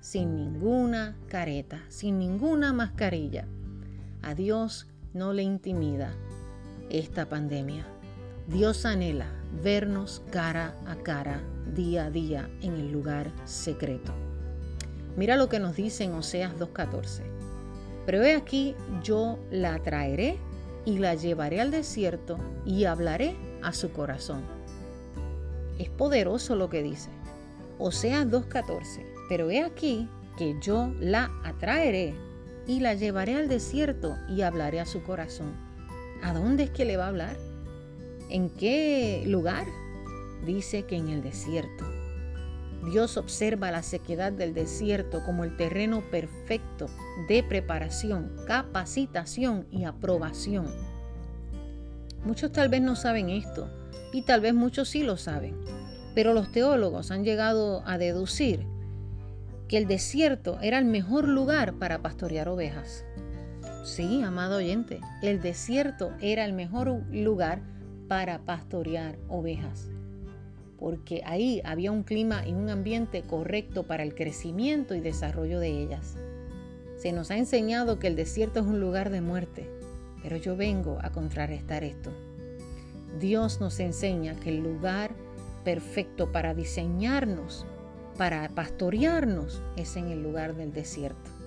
sin 0.01 0.35
ninguna 0.35 1.17
careta, 1.29 1.81
sin 1.89 2.19
ninguna 2.19 2.73
mascarilla. 2.73 3.47
A 4.23 4.35
Dios 4.35 4.89
no 5.15 5.33
le 5.33 5.43
intimida 5.43 6.13
esta 6.91 7.29
pandemia. 7.29 7.87
Dios 8.49 8.85
anhela 8.85 9.38
vernos 9.63 10.23
cara 10.31 10.77
a 10.87 10.97
cara, 10.97 11.43
día 11.75 12.07
a 12.07 12.11
día, 12.11 12.51
en 12.63 12.75
el 12.75 12.93
lugar 12.93 13.33
secreto. 13.45 14.13
Mira 15.17 15.37
lo 15.37 15.49
que 15.49 15.59
nos 15.59 15.77
dice 15.77 16.05
en 16.05 16.15
Oseas 16.15 16.55
2.14. 16.59 17.23
Pero 18.07 18.23
he 18.23 18.35
aquí, 18.35 18.75
yo 19.03 19.39
la 19.51 19.79
traeré 19.83 20.39
y 20.85 20.99
la 20.99 21.15
llevaré 21.15 21.61
al 21.61 21.71
desierto 21.71 22.39
y 22.65 22.85
hablaré 22.85 23.37
a 23.63 23.73
su 23.73 23.93
corazón. 23.93 24.43
Es 25.79 25.91
poderoso 25.91 26.57
lo 26.57 26.71
que 26.71 26.83
dice. 26.83 27.11
Oseas 27.79 28.27
2.14. 28.27 29.05
Pero 29.29 29.51
he 29.51 29.63
aquí 29.63 30.09
que 30.39 30.57
yo 30.63 30.93
la 31.01 31.31
atraeré 31.45 32.15
y 32.67 32.81
la 32.81 32.95
llevaré 32.95 33.35
al 33.35 33.49
desierto 33.49 34.17
y 34.29 34.43
hablaré 34.43 34.81
a 34.81 34.87
su 34.87 35.03
corazón. 35.03 35.53
¿A 36.23 36.33
dónde 36.33 36.65
es 36.65 36.71
que 36.71 36.85
le 36.85 36.97
va 36.97 37.07
a 37.07 37.09
hablar? 37.09 37.48
¿En 38.31 38.51
qué 38.51 39.25
lugar? 39.27 39.67
Dice 40.45 40.85
que 40.85 40.97
en 40.97 41.09
el 41.09 41.23
desierto. 41.23 41.87
Dios 42.85 43.17
observa 43.17 43.71
la 43.71 43.83
sequedad 43.83 44.33
del 44.33 44.55
desierto 44.55 45.23
como 45.25 45.45
el 45.45 45.57
terreno 45.57 46.03
perfecto 46.11 46.87
de 47.29 47.43
preparación, 47.43 48.31
capacitación 48.47 49.67
y 49.71 49.85
aprobación. 49.85 50.67
Muchos 52.25 52.53
tal 52.53 52.69
vez 52.69 52.83
no 52.83 52.97
saben 52.97 53.31
esto 53.31 53.71
y 54.13 54.23
tal 54.23 54.41
vez 54.41 54.55
muchos 54.55 54.89
sí 54.91 55.03
lo 55.03 55.17
saben, 55.17 55.57
pero 56.15 56.35
los 56.35 56.53
teólogos 56.53 57.11
han 57.11 57.25
llegado 57.25 57.83
a 57.87 57.99
deducir 57.99 58.67
que 59.69 59.79
el 59.79 59.87
desierto 59.87 60.59
era 60.61 60.79
el 60.79 60.85
mejor 60.85 61.29
lugar 61.29 61.75
para 61.75 62.01
pastorear 62.01 62.49
ovejas. 62.49 63.05
Sí, 63.85 64.23
amado 64.23 64.57
oyente, 64.57 65.01
el 65.23 65.41
desierto 65.41 66.13
era 66.21 66.45
el 66.45 66.53
mejor 66.53 67.03
lugar 67.11 67.63
para 68.09 68.41
pastorear 68.41 69.19
ovejas, 69.29 69.91
porque 70.79 71.23
ahí 71.27 71.61
había 71.65 71.93
un 71.93 72.03
clima 72.03 72.47
y 72.47 72.53
un 72.53 72.71
ambiente 72.71 73.23
correcto 73.23 73.85
para 73.85 74.03
el 74.03 74.15
crecimiento 74.15 74.95
y 74.95 75.01
desarrollo 75.01 75.61
de 75.61 75.69
ellas. 75.69 76.17
Se 76.97 77.13
nos 77.13 77.31
ha 77.31 77.37
enseñado 77.37 77.99
que 77.99 78.09
el 78.09 78.17
desierto 78.17 78.61
es 78.61 78.67
un 78.67 78.81
lugar 78.81 79.11
de 79.11 79.21
muerte, 79.21 79.71
pero 80.23 80.37
yo 80.37 80.57
vengo 80.57 80.99
a 81.03 81.11
contrarrestar 81.11 81.85
esto. 81.85 82.11
Dios 83.21 83.61
nos 83.61 83.79
enseña 83.79 84.35
que 84.35 84.51
el 84.51 84.63
lugar 84.63 85.13
perfecto 85.65 86.33
para 86.33 86.55
diseñarnos, 86.55 87.67
para 88.17 88.49
pastorearnos, 88.49 89.63
es 89.77 89.97
en 89.97 90.09
el 90.09 90.23
lugar 90.23 90.57
del 90.57 90.73
desierto 90.73 91.38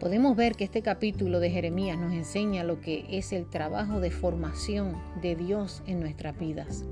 podemos 0.00 0.34
ver 0.34 0.56
que 0.56 0.64
este 0.64 0.80
capítulo 0.80 1.40
de 1.40 1.50
Jeremías 1.50 1.98
nos 1.98 2.14
enseña 2.14 2.64
lo 2.64 2.80
que 2.80 3.04
es 3.10 3.32
el 3.32 3.48
trabajo 3.48 4.00
de 4.00 4.10
formación 4.10 4.96
de 5.20 5.36
Dios 5.36 5.82
en 5.86 6.00
nuestras 6.00 6.38
vidas. 6.38 6.84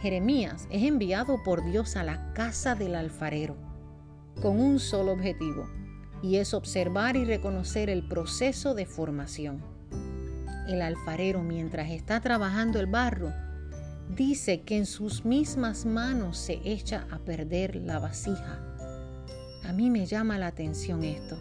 Jeremías 0.00 0.68
es 0.70 0.84
enviado 0.84 1.42
por 1.42 1.64
Dios 1.64 1.96
a 1.96 2.04
la 2.04 2.32
casa 2.32 2.76
del 2.76 2.94
alfarero 2.94 3.56
con 4.40 4.60
un 4.60 4.78
solo 4.78 5.12
objetivo, 5.12 5.68
y 6.22 6.36
es 6.36 6.54
observar 6.54 7.16
y 7.16 7.24
reconocer 7.24 7.90
el 7.90 8.06
proceso 8.06 8.74
de 8.74 8.86
formación. 8.86 9.62
El 10.68 10.82
alfarero 10.82 11.42
mientras 11.42 11.90
está 11.90 12.20
trabajando 12.20 12.80
el 12.80 12.86
barro, 12.86 13.32
dice 14.08 14.62
que 14.62 14.76
en 14.76 14.86
sus 14.86 15.24
mismas 15.24 15.84
manos 15.84 16.38
se 16.38 16.60
echa 16.64 17.06
a 17.10 17.18
perder 17.18 17.76
la 17.76 17.98
vasija. 17.98 18.60
A 19.64 19.72
mí 19.72 19.90
me 19.90 20.06
llama 20.06 20.38
la 20.38 20.48
atención 20.48 21.04
esto 21.04 21.38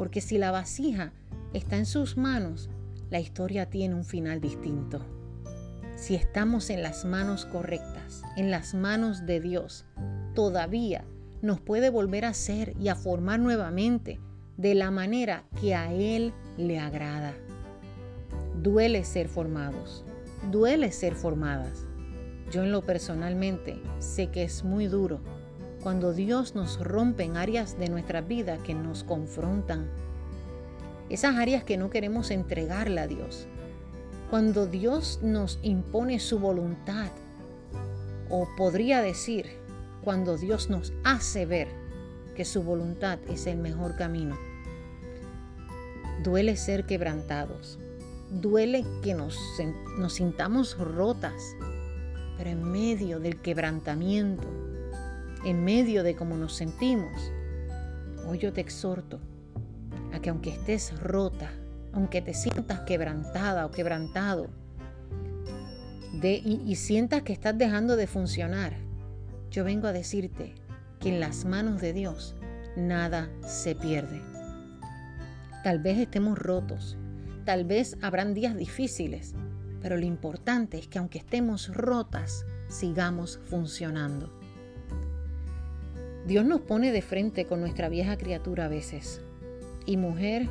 porque 0.00 0.22
si 0.22 0.38
la 0.38 0.50
vasija 0.50 1.12
está 1.52 1.76
en 1.76 1.84
sus 1.84 2.16
manos, 2.16 2.70
la 3.10 3.20
historia 3.20 3.68
tiene 3.68 3.94
un 3.94 4.06
final 4.06 4.40
distinto. 4.40 5.04
Si 5.94 6.14
estamos 6.14 6.70
en 6.70 6.82
las 6.82 7.04
manos 7.04 7.44
correctas, 7.44 8.22
en 8.38 8.50
las 8.50 8.72
manos 8.72 9.26
de 9.26 9.40
Dios, 9.40 9.84
todavía 10.34 11.04
nos 11.42 11.60
puede 11.60 11.90
volver 11.90 12.24
a 12.24 12.32
ser 12.32 12.74
y 12.80 12.88
a 12.88 12.94
formar 12.94 13.40
nuevamente 13.40 14.18
de 14.56 14.74
la 14.74 14.90
manera 14.90 15.44
que 15.60 15.74
a 15.74 15.92
Él 15.92 16.32
le 16.56 16.78
agrada. 16.78 17.34
Duele 18.62 19.04
ser 19.04 19.28
formados, 19.28 20.06
duele 20.50 20.92
ser 20.92 21.14
formadas. 21.14 21.84
Yo 22.50 22.62
en 22.62 22.72
lo 22.72 22.86
personalmente 22.86 23.78
sé 23.98 24.28
que 24.28 24.44
es 24.44 24.64
muy 24.64 24.86
duro 24.86 25.20
cuando 25.82 26.12
Dios 26.12 26.54
nos 26.54 26.78
rompe 26.78 27.24
en 27.24 27.36
áreas 27.36 27.78
de 27.78 27.88
nuestra 27.88 28.20
vida 28.20 28.58
que 28.58 28.74
nos 28.74 29.02
confrontan. 29.04 29.88
Esas 31.08 31.36
áreas 31.36 31.64
que 31.64 31.76
no 31.76 31.90
queremos 31.90 32.30
entregarle 32.30 33.00
a 33.00 33.06
Dios. 33.06 33.46
Cuando 34.28 34.66
Dios 34.66 35.20
nos 35.22 35.58
impone 35.62 36.20
su 36.20 36.38
voluntad. 36.38 37.10
O 38.28 38.46
podría 38.56 39.02
decir, 39.02 39.46
cuando 40.04 40.36
Dios 40.36 40.70
nos 40.70 40.92
hace 41.02 41.46
ver 41.46 41.68
que 42.36 42.44
su 42.44 42.62
voluntad 42.62 43.18
es 43.28 43.46
el 43.46 43.58
mejor 43.58 43.96
camino. 43.96 44.38
Duele 46.22 46.56
ser 46.56 46.86
quebrantados. 46.86 47.78
Duele 48.30 48.84
que 49.02 49.14
nos, 49.14 49.36
nos 49.98 50.14
sintamos 50.14 50.78
rotas. 50.78 51.56
Pero 52.36 52.50
en 52.50 52.70
medio 52.70 53.18
del 53.18 53.40
quebrantamiento, 53.40 54.46
en 55.44 55.64
medio 55.64 56.02
de 56.02 56.14
cómo 56.14 56.36
nos 56.36 56.54
sentimos, 56.54 57.32
hoy 58.26 58.38
yo 58.38 58.52
te 58.52 58.60
exhorto 58.60 59.20
a 60.12 60.20
que 60.20 60.30
aunque 60.30 60.50
estés 60.50 60.98
rota, 61.00 61.50
aunque 61.92 62.20
te 62.20 62.34
sientas 62.34 62.80
quebrantada 62.80 63.64
o 63.66 63.70
quebrantado, 63.70 64.48
y 66.22 66.74
sientas 66.76 67.22
que 67.22 67.32
estás 67.32 67.56
dejando 67.56 67.96
de 67.96 68.06
funcionar, 68.06 68.74
yo 69.50 69.64
vengo 69.64 69.86
a 69.86 69.92
decirte 69.92 70.54
que 70.98 71.08
en 71.08 71.20
las 71.20 71.44
manos 71.44 71.80
de 71.80 71.92
Dios 71.92 72.36
nada 72.76 73.30
se 73.46 73.74
pierde. 73.74 74.20
Tal 75.64 75.78
vez 75.78 75.98
estemos 75.98 76.38
rotos, 76.38 76.98
tal 77.44 77.64
vez 77.64 77.96
habrán 78.02 78.34
días 78.34 78.56
difíciles, 78.56 79.34
pero 79.80 79.96
lo 79.96 80.04
importante 80.04 80.78
es 80.78 80.88
que 80.88 80.98
aunque 80.98 81.18
estemos 81.18 81.74
rotas, 81.74 82.44
sigamos 82.68 83.40
funcionando. 83.46 84.39
Dios 86.30 86.44
nos 86.44 86.60
pone 86.60 86.92
de 86.92 87.02
frente 87.02 87.44
con 87.44 87.58
nuestra 87.58 87.88
vieja 87.88 88.16
criatura 88.16 88.66
a 88.66 88.68
veces. 88.68 89.20
Y 89.84 89.96
mujer, 89.96 90.48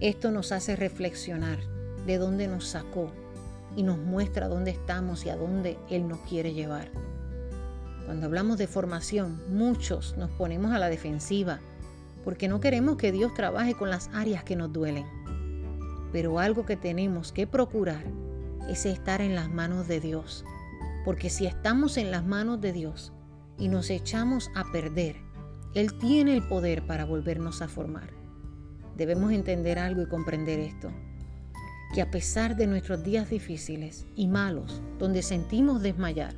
esto 0.00 0.30
nos 0.30 0.52
hace 0.52 0.74
reflexionar 0.74 1.58
de 2.06 2.16
dónde 2.16 2.48
nos 2.48 2.66
sacó 2.66 3.12
y 3.76 3.82
nos 3.82 3.98
muestra 3.98 4.48
dónde 4.48 4.70
estamos 4.70 5.26
y 5.26 5.28
a 5.28 5.36
dónde 5.36 5.76
Él 5.90 6.08
nos 6.08 6.20
quiere 6.20 6.54
llevar. 6.54 6.90
Cuando 8.06 8.24
hablamos 8.24 8.56
de 8.56 8.66
formación, 8.66 9.38
muchos 9.50 10.16
nos 10.16 10.30
ponemos 10.30 10.72
a 10.72 10.78
la 10.78 10.88
defensiva 10.88 11.60
porque 12.24 12.48
no 12.48 12.58
queremos 12.58 12.96
que 12.96 13.12
Dios 13.12 13.34
trabaje 13.34 13.74
con 13.74 13.90
las 13.90 14.08
áreas 14.14 14.44
que 14.44 14.56
nos 14.56 14.72
duelen. 14.72 15.04
Pero 16.10 16.38
algo 16.38 16.64
que 16.64 16.78
tenemos 16.78 17.32
que 17.32 17.46
procurar 17.46 18.02
es 18.66 18.86
estar 18.86 19.20
en 19.20 19.34
las 19.34 19.50
manos 19.50 19.88
de 19.88 20.00
Dios, 20.00 20.42
porque 21.04 21.28
si 21.28 21.44
estamos 21.44 21.98
en 21.98 22.10
las 22.10 22.24
manos 22.24 22.62
de 22.62 22.72
Dios 22.72 23.12
y 23.58 23.68
nos 23.68 23.90
echamos 23.90 24.50
a 24.54 24.64
perder, 24.70 25.16
Él 25.74 25.98
tiene 25.98 26.34
el 26.34 26.46
poder 26.46 26.86
para 26.86 27.04
volvernos 27.04 27.62
a 27.62 27.68
formar. 27.68 28.10
Debemos 28.96 29.32
entender 29.32 29.78
algo 29.78 30.02
y 30.02 30.08
comprender 30.08 30.58
esto, 30.60 30.90
que 31.94 32.02
a 32.02 32.10
pesar 32.10 32.56
de 32.56 32.66
nuestros 32.66 33.02
días 33.02 33.30
difíciles 33.30 34.06
y 34.14 34.28
malos, 34.28 34.82
donde 34.98 35.22
sentimos 35.22 35.82
desmayar, 35.82 36.34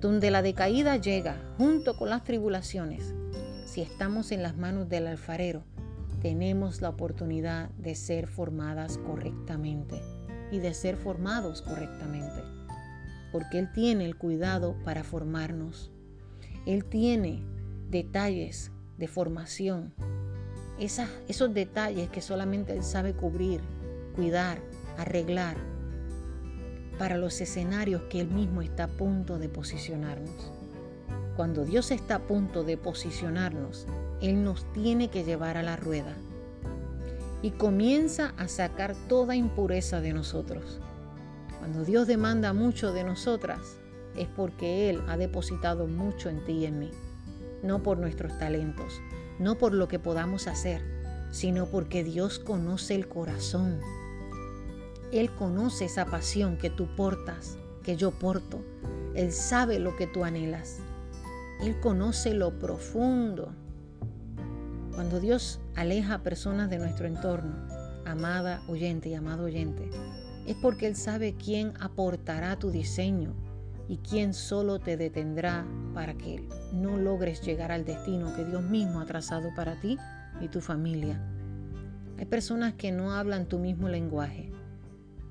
donde 0.00 0.30
la 0.30 0.42
decaída 0.42 0.96
llega 0.96 1.40
junto 1.56 1.96
con 1.96 2.10
las 2.10 2.24
tribulaciones, 2.24 3.14
si 3.64 3.82
estamos 3.82 4.32
en 4.32 4.42
las 4.42 4.56
manos 4.56 4.88
del 4.88 5.06
alfarero, 5.06 5.62
tenemos 6.22 6.80
la 6.80 6.88
oportunidad 6.88 7.68
de 7.70 7.94
ser 7.94 8.26
formadas 8.26 8.98
correctamente 8.98 10.00
y 10.50 10.58
de 10.58 10.74
ser 10.74 10.96
formados 10.96 11.62
correctamente, 11.62 12.42
porque 13.30 13.58
Él 13.58 13.70
tiene 13.72 14.04
el 14.04 14.16
cuidado 14.16 14.74
para 14.84 15.04
formarnos. 15.04 15.92
Él 16.68 16.84
tiene 16.84 17.42
detalles 17.88 18.70
de 18.98 19.08
formación 19.08 19.94
esos 20.78 21.54
detalles 21.54 22.10
que 22.10 22.20
solamente 22.20 22.74
Él 22.74 22.82
sabe 22.82 23.14
cubrir, 23.14 23.62
cuidar, 24.14 24.60
arreglar 24.98 25.56
para 26.98 27.16
los 27.16 27.40
escenarios 27.40 28.02
que 28.10 28.20
Él 28.20 28.28
mismo 28.28 28.60
está 28.60 28.84
a 28.84 28.88
punto 28.88 29.38
de 29.38 29.48
posicionarnos. 29.48 30.52
Cuando 31.36 31.64
Dios 31.64 31.90
está 31.90 32.16
a 32.16 32.26
punto 32.26 32.64
de 32.64 32.76
posicionarnos, 32.76 33.86
Él 34.20 34.44
nos 34.44 34.70
tiene 34.74 35.08
que 35.08 35.24
llevar 35.24 35.56
a 35.56 35.62
la 35.62 35.76
rueda 35.76 36.14
y 37.40 37.52
comienza 37.52 38.34
a 38.36 38.46
sacar 38.46 38.94
toda 39.08 39.36
impureza 39.36 40.02
de 40.02 40.12
nosotros. 40.12 40.80
Cuando 41.60 41.86
Dios 41.86 42.06
demanda 42.06 42.52
mucho 42.52 42.92
de 42.92 43.04
nosotras, 43.04 43.78
es 44.18 44.28
porque 44.28 44.90
Él 44.90 45.02
ha 45.08 45.16
depositado 45.16 45.86
mucho 45.86 46.28
en 46.28 46.44
ti 46.44 46.52
y 46.52 46.66
en 46.66 46.78
mí, 46.78 46.90
no 47.62 47.82
por 47.82 47.98
nuestros 47.98 48.36
talentos, 48.38 49.00
no 49.38 49.58
por 49.58 49.72
lo 49.72 49.88
que 49.88 49.98
podamos 49.98 50.46
hacer, 50.46 50.82
sino 51.30 51.66
porque 51.66 52.04
Dios 52.04 52.38
conoce 52.38 52.94
el 52.94 53.08
corazón. 53.08 53.80
Él 55.12 55.30
conoce 55.30 55.86
esa 55.86 56.06
pasión 56.06 56.58
que 56.58 56.70
tú 56.70 56.86
portas, 56.96 57.56
que 57.82 57.96
yo 57.96 58.10
porto. 58.10 58.62
Él 59.14 59.32
sabe 59.32 59.78
lo 59.78 59.96
que 59.96 60.06
tú 60.06 60.24
anhelas. 60.24 60.78
Él 61.60 61.80
conoce 61.80 62.34
lo 62.34 62.58
profundo. 62.58 63.52
Cuando 64.94 65.20
Dios 65.20 65.60
aleja 65.76 66.14
a 66.14 66.22
personas 66.22 66.68
de 66.70 66.78
nuestro 66.78 67.06
entorno, 67.06 67.54
amada 68.04 68.62
oyente 68.68 69.08
y 69.08 69.14
amado 69.14 69.44
oyente, 69.44 69.90
es 70.46 70.56
porque 70.56 70.86
Él 70.86 70.96
sabe 70.96 71.34
quién 71.34 71.72
aportará 71.80 72.58
tu 72.58 72.70
diseño, 72.70 73.34
y 73.88 73.96
quién 73.98 74.34
solo 74.34 74.78
te 74.78 74.96
detendrá 74.96 75.66
para 75.94 76.14
que 76.14 76.46
no 76.72 76.96
logres 76.96 77.40
llegar 77.40 77.72
al 77.72 77.84
destino 77.84 78.34
que 78.36 78.44
Dios 78.44 78.62
mismo 78.62 79.00
ha 79.00 79.06
trazado 79.06 79.48
para 79.56 79.80
ti 79.80 79.98
y 80.40 80.48
tu 80.48 80.60
familia. 80.60 81.20
Hay 82.18 82.26
personas 82.26 82.74
que 82.74 82.92
no 82.92 83.12
hablan 83.12 83.46
tu 83.46 83.58
mismo 83.58 83.88
lenguaje 83.88 84.52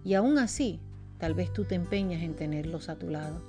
y 0.04 0.16
aún 0.16 0.38
así 0.40 0.80
tal 1.20 1.34
vez 1.34 1.54
tú 1.54 1.66
te 1.66 1.76
empeñas 1.76 2.24
en 2.24 2.36
tenerlos 2.36 2.90
a 2.90 2.96
tu 2.96 3.10
lado. 3.10 3.42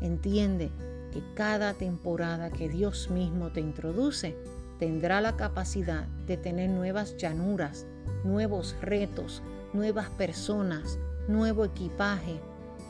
Entiende 0.00 0.70
que 1.12 1.22
cada 1.34 1.74
temporada 1.74 2.50
que 2.50 2.68
Dios 2.68 3.10
mismo 3.10 3.50
te 3.50 3.60
introduce 3.60 4.36
tendrá 4.78 5.20
la 5.20 5.36
capacidad 5.36 6.06
de 6.26 6.36
tener 6.36 6.70
nuevas 6.70 7.16
llanuras, 7.16 7.86
nuevos 8.24 8.76
retos, 8.82 9.42
nuevas 9.72 10.10
personas, 10.10 10.98
nuevo 11.28 11.64
equipaje, 11.64 12.40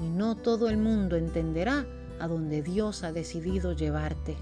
y 0.00 0.08
no 0.08 0.36
todo 0.36 0.68
el 0.68 0.78
mundo 0.78 1.16
entenderá 1.16 1.86
a 2.20 2.28
donde 2.28 2.62
Dios 2.62 3.04
ha 3.04 3.12
decidido 3.12 3.72
llevarte. 3.72 4.36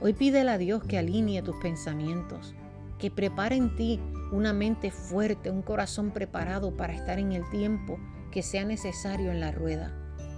Hoy 0.00 0.12
pídele 0.12 0.50
a 0.50 0.58
Dios 0.58 0.82
que 0.84 0.98
alinee 0.98 1.42
tus 1.42 1.56
pensamientos, 1.56 2.54
que 2.98 3.10
prepare 3.10 3.56
en 3.56 3.74
ti 3.76 4.00
una 4.32 4.52
mente 4.52 4.90
fuerte, 4.90 5.50
un 5.50 5.62
corazón 5.62 6.10
preparado 6.10 6.76
para 6.76 6.94
estar 6.94 7.18
en 7.18 7.32
el 7.32 7.48
tiempo 7.50 7.98
que 8.30 8.42
sea 8.42 8.64
necesario 8.64 9.30
en 9.30 9.40
la 9.40 9.52
rueda, 9.52 9.92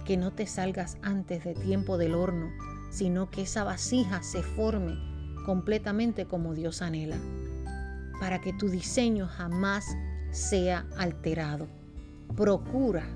que 0.05 0.17
no 0.17 0.31
te 0.31 0.45
salgas 0.45 0.97
antes 1.01 1.43
de 1.43 1.53
tiempo 1.53 1.97
del 1.97 2.15
horno, 2.15 2.49
sino 2.91 3.29
que 3.29 3.41
esa 3.41 3.63
vasija 3.63 4.21
se 4.23 4.43
forme 4.43 4.95
completamente 5.45 6.25
como 6.25 6.53
Dios 6.53 6.81
anhela, 6.81 7.17
para 8.19 8.39
que 8.39 8.53
tu 8.53 8.69
diseño 8.69 9.27
jamás 9.27 9.85
sea 10.31 10.85
alterado. 10.97 11.67
Procura 12.35 13.07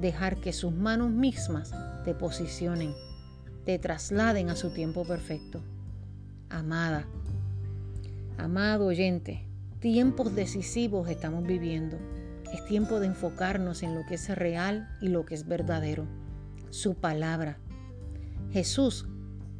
dejar 0.00 0.36
que 0.36 0.52
sus 0.52 0.72
manos 0.72 1.10
mismas 1.10 1.72
te 2.04 2.14
posicionen, 2.14 2.94
te 3.64 3.78
trasladen 3.78 4.50
a 4.50 4.56
su 4.56 4.70
tiempo 4.70 5.04
perfecto. 5.04 5.62
Amada, 6.48 7.06
amado 8.38 8.86
oyente, 8.86 9.46
tiempos 9.80 10.34
decisivos 10.34 11.08
estamos 11.08 11.44
viviendo. 11.44 11.98
Es 12.52 12.64
tiempo 12.64 13.00
de 13.00 13.06
enfocarnos 13.06 13.82
en 13.82 13.94
lo 13.94 14.06
que 14.06 14.14
es 14.14 14.28
real 14.36 14.88
y 15.00 15.08
lo 15.08 15.26
que 15.26 15.34
es 15.34 15.48
verdadero. 15.48 16.06
Su 16.70 16.94
palabra. 16.94 17.58
Jesús 18.52 19.06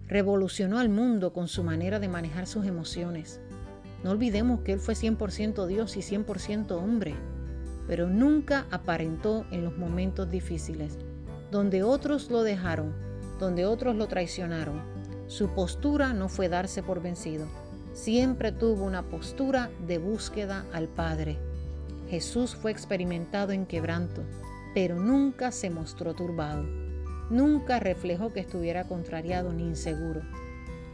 revolucionó 0.06 0.78
al 0.78 0.88
mundo 0.88 1.32
con 1.32 1.48
su 1.48 1.64
manera 1.64 1.98
de 1.98 2.08
manejar 2.08 2.46
sus 2.46 2.64
emociones. 2.64 3.40
No 4.04 4.10
olvidemos 4.12 4.60
que 4.60 4.74
Él 4.74 4.78
fue 4.78 4.94
100% 4.94 5.66
Dios 5.66 5.96
y 5.96 6.00
100% 6.00 6.70
hombre 6.72 7.16
pero 7.86 8.08
nunca 8.08 8.66
aparentó 8.70 9.46
en 9.50 9.64
los 9.64 9.76
momentos 9.76 10.30
difíciles, 10.30 10.98
donde 11.50 11.82
otros 11.82 12.30
lo 12.30 12.42
dejaron, 12.42 12.94
donde 13.38 13.66
otros 13.66 13.96
lo 13.96 14.08
traicionaron. 14.08 14.82
Su 15.26 15.48
postura 15.50 16.12
no 16.12 16.28
fue 16.28 16.48
darse 16.48 16.82
por 16.82 17.02
vencido, 17.02 17.46
siempre 17.92 18.52
tuvo 18.52 18.84
una 18.84 19.02
postura 19.02 19.70
de 19.86 19.98
búsqueda 19.98 20.66
al 20.72 20.88
Padre. 20.88 21.38
Jesús 22.08 22.54
fue 22.54 22.70
experimentado 22.70 23.52
en 23.52 23.66
quebranto, 23.66 24.22
pero 24.74 24.96
nunca 24.96 25.50
se 25.50 25.70
mostró 25.70 26.14
turbado, 26.14 26.62
nunca 27.30 27.80
reflejó 27.80 28.32
que 28.32 28.40
estuviera 28.40 28.84
contrariado 28.84 29.52
ni 29.52 29.64
inseguro. 29.64 30.20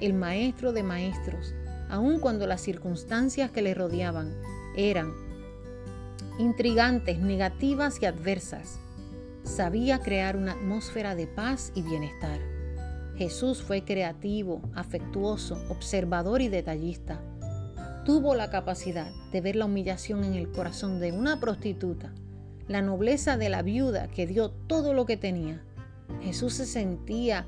El 0.01 0.15
maestro 0.15 0.73
de 0.73 0.83
maestros, 0.83 1.55
aun 1.91 2.19
cuando 2.19 2.47
las 2.47 2.61
circunstancias 2.61 3.51
que 3.51 3.63
le 3.63 3.75
rodeaban 3.75 4.35
eran 4.77 5.13
intrigantes, 6.39 7.19
negativas 7.19 8.01
y 8.01 8.07
adversas. 8.07 8.79
Sabía 9.43 9.99
crear 9.99 10.37
una 10.37 10.53
atmósfera 10.53 11.15
de 11.15 11.27
paz 11.27 11.73
y 11.75 11.83
bienestar. 11.83 12.41
Jesús 13.17 13.63
fue 13.63 13.85
creativo, 13.85 14.63
afectuoso, 14.75 15.63
observador 15.69 16.41
y 16.41 16.49
detallista. 16.49 17.21
Tuvo 18.05 18.35
la 18.35 18.51
capacidad 18.51 19.11
de 19.31 19.41
ver 19.41 19.57
la 19.57 19.67
humillación 19.67 20.25
en 20.25 20.35
el 20.35 20.51
corazón 20.51 20.99
de 20.99 21.13
una 21.13 21.39
prostituta, 21.39 22.13
la 22.69 22.83
nobleza 22.83 23.37
de 23.37 23.49
la 23.49 23.63
viuda 23.63 24.09
que 24.09 24.27
dio 24.27 24.51
todo 24.51 24.95
lo 24.95 25.07
que 25.07 25.17
tenía. 25.17 25.63
Jesús 26.23 26.55
se 26.55 26.67
sentía 26.67 27.47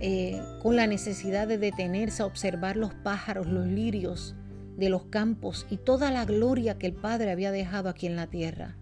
eh, 0.00 0.40
con 0.62 0.76
la 0.76 0.86
necesidad 0.86 1.48
de 1.48 1.58
detenerse 1.58 2.22
a 2.22 2.26
observar 2.26 2.76
los 2.76 2.94
pájaros, 2.94 3.46
los 3.46 3.66
lirios, 3.66 4.34
de 4.76 4.88
los 4.88 5.04
campos 5.04 5.66
y 5.70 5.76
toda 5.76 6.10
la 6.10 6.24
gloria 6.24 6.78
que 6.78 6.86
el 6.86 6.94
Padre 6.94 7.30
había 7.30 7.52
dejado 7.52 7.88
aquí 7.88 8.06
en 8.06 8.16
la 8.16 8.26
tierra. 8.26 8.76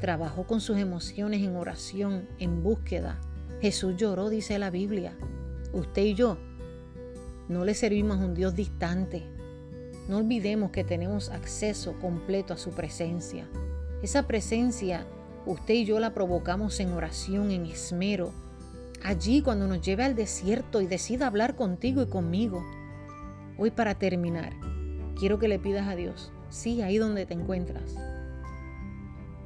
Trabajó 0.00 0.46
con 0.46 0.60
sus 0.60 0.78
emociones 0.78 1.42
en 1.42 1.56
oración, 1.56 2.28
en 2.38 2.62
búsqueda. 2.62 3.20
Jesús 3.60 3.96
lloró, 3.96 4.28
dice 4.28 4.58
la 4.58 4.70
Biblia. 4.70 5.16
Usted 5.72 6.02
y 6.02 6.14
yo 6.14 6.38
no 7.48 7.64
le 7.64 7.74
servimos 7.74 8.18
a 8.18 8.26
un 8.26 8.34
Dios 8.34 8.54
distante. 8.54 9.22
No 10.06 10.18
olvidemos 10.18 10.70
que 10.70 10.84
tenemos 10.84 11.30
acceso 11.30 11.98
completo 11.98 12.52
a 12.52 12.58
su 12.58 12.70
presencia. 12.72 13.48
Esa 14.02 14.26
presencia 14.26 15.06
usted 15.46 15.74
y 15.74 15.84
yo 15.86 15.98
la 15.98 16.12
provocamos 16.12 16.78
en 16.78 16.92
oración, 16.92 17.50
en 17.50 17.64
esmero. 17.64 18.32
Allí 19.02 19.40
cuando 19.40 19.66
nos 19.66 19.80
lleve 19.80 20.04
al 20.04 20.14
desierto 20.14 20.82
y 20.82 20.86
decida 20.86 21.26
hablar 21.26 21.56
contigo 21.56 22.02
y 22.02 22.06
conmigo. 22.06 22.64
Hoy 23.56 23.70
para 23.70 23.94
terminar, 23.94 24.52
quiero 25.18 25.38
que 25.38 25.48
le 25.48 25.58
pidas 25.58 25.88
a 25.88 25.96
Dios, 25.96 26.32
sí, 26.48 26.80
ahí 26.82 26.98
donde 26.98 27.26
te 27.26 27.34
encuentras. 27.34 27.96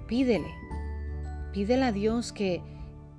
Pídele, 0.07 0.51
pídele 1.53 1.85
a 1.85 1.93
Dios 1.93 2.33
que, 2.33 2.61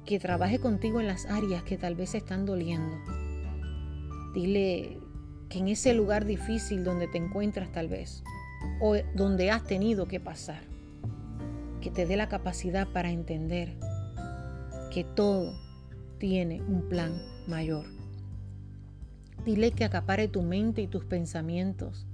que 0.05 0.19
trabaje 0.19 0.59
contigo 0.59 0.99
en 0.99 1.07
las 1.07 1.25
áreas 1.25 1.63
que 1.63 1.77
tal 1.77 1.95
vez 1.95 2.13
están 2.13 2.45
doliendo. 2.45 2.95
Dile 4.33 4.99
que 5.49 5.59
en 5.59 5.67
ese 5.67 5.93
lugar 5.93 6.25
difícil 6.25 6.83
donde 6.83 7.07
te 7.07 7.17
encuentras 7.17 7.71
tal 7.71 7.87
vez, 7.87 8.23
o 8.79 8.95
donde 9.15 9.49
has 9.49 9.63
tenido 9.63 10.07
que 10.07 10.19
pasar, 10.19 10.61
que 11.81 11.89
te 11.89 12.05
dé 12.05 12.15
la 12.15 12.29
capacidad 12.29 12.87
para 12.87 13.11
entender 13.11 13.75
que 14.91 15.03
todo 15.03 15.53
tiene 16.19 16.61
un 16.61 16.87
plan 16.87 17.19
mayor. 17.47 17.85
Dile 19.43 19.71
que 19.71 19.83
acapare 19.83 20.27
tu 20.27 20.43
mente 20.43 20.81
y 20.83 20.87
tus 20.87 21.03
pensamientos 21.03 22.05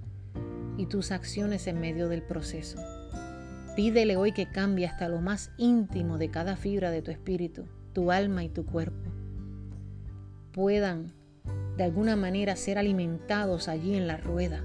y 0.79 0.85
tus 0.85 1.11
acciones 1.11 1.67
en 1.67 1.81
medio 1.81 2.07
del 2.07 2.21
proceso. 2.23 2.79
Pídele 3.75 4.15
hoy 4.15 4.31
que 4.31 4.49
cambie 4.49 4.87
hasta 4.87 5.09
lo 5.09 5.19
más 5.19 5.51
íntimo 5.57 6.17
de 6.17 6.31
cada 6.31 6.55
fibra 6.55 6.89
de 6.89 7.01
tu 7.01 7.11
espíritu, 7.11 7.65
tu 7.91 8.11
alma 8.11 8.45
y 8.45 8.49
tu 8.49 8.65
cuerpo. 8.65 9.11
Puedan 10.53 11.11
de 11.75 11.83
alguna 11.83 12.15
manera 12.15 12.55
ser 12.55 12.77
alimentados 12.77 13.67
allí 13.67 13.95
en 13.95 14.07
la 14.07 14.15
rueda 14.15 14.63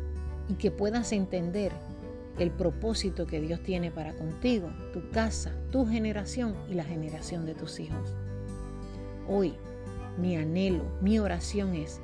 y 0.48 0.54
que 0.54 0.70
puedas 0.70 1.10
entender 1.10 1.72
el 2.38 2.52
propósito 2.52 3.26
que 3.26 3.40
Dios 3.40 3.60
tiene 3.64 3.90
para 3.90 4.14
contigo, 4.14 4.70
tu 4.92 5.10
casa, 5.10 5.52
tu 5.72 5.84
generación 5.84 6.54
y 6.70 6.74
la 6.74 6.84
generación 6.84 7.44
de 7.44 7.54
tus 7.54 7.80
hijos. 7.80 8.14
Hoy, 9.28 9.54
mi 10.16 10.36
anhelo, 10.36 10.84
mi 11.00 11.18
oración 11.18 11.74
es 11.74 12.00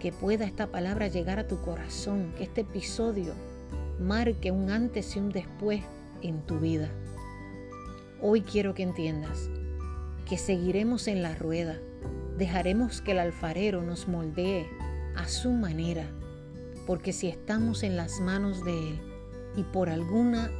que 0.00 0.10
pueda 0.10 0.46
esta 0.46 0.66
palabra 0.66 1.06
llegar 1.06 1.38
a 1.38 1.46
tu 1.46 1.60
corazón, 1.60 2.32
que 2.36 2.42
este 2.42 2.62
episodio 2.62 3.34
marque 4.02 4.50
un 4.50 4.70
antes 4.70 5.16
y 5.16 5.20
un 5.20 5.30
después 5.30 5.82
en 6.22 6.42
tu 6.42 6.58
vida. 6.58 6.90
Hoy 8.20 8.42
quiero 8.42 8.74
que 8.74 8.82
entiendas 8.82 9.48
que 10.28 10.38
seguiremos 10.38 11.08
en 11.08 11.22
la 11.22 11.34
rueda, 11.34 11.78
dejaremos 12.38 13.00
que 13.00 13.12
el 13.12 13.18
alfarero 13.18 13.82
nos 13.82 14.08
moldee 14.08 14.66
a 15.16 15.28
su 15.28 15.50
manera, 15.50 16.06
porque 16.86 17.12
si 17.12 17.28
estamos 17.28 17.82
en 17.82 17.96
las 17.96 18.20
manos 18.20 18.64
de 18.64 18.90
Él 18.90 19.00
y 19.56 19.64
por 19.64 19.90
alguna 19.90 20.50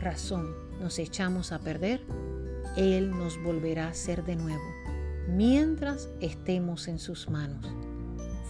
razón 0.00 0.54
nos 0.80 0.98
echamos 0.98 1.52
a 1.52 1.58
perder, 1.58 2.00
Él 2.76 3.10
nos 3.10 3.42
volverá 3.42 3.86
a 3.86 3.90
hacer 3.90 4.24
de 4.24 4.36
nuevo, 4.36 4.64
mientras 5.28 6.08
estemos 6.20 6.88
en 6.88 6.98
sus 6.98 7.28
manos. 7.28 7.66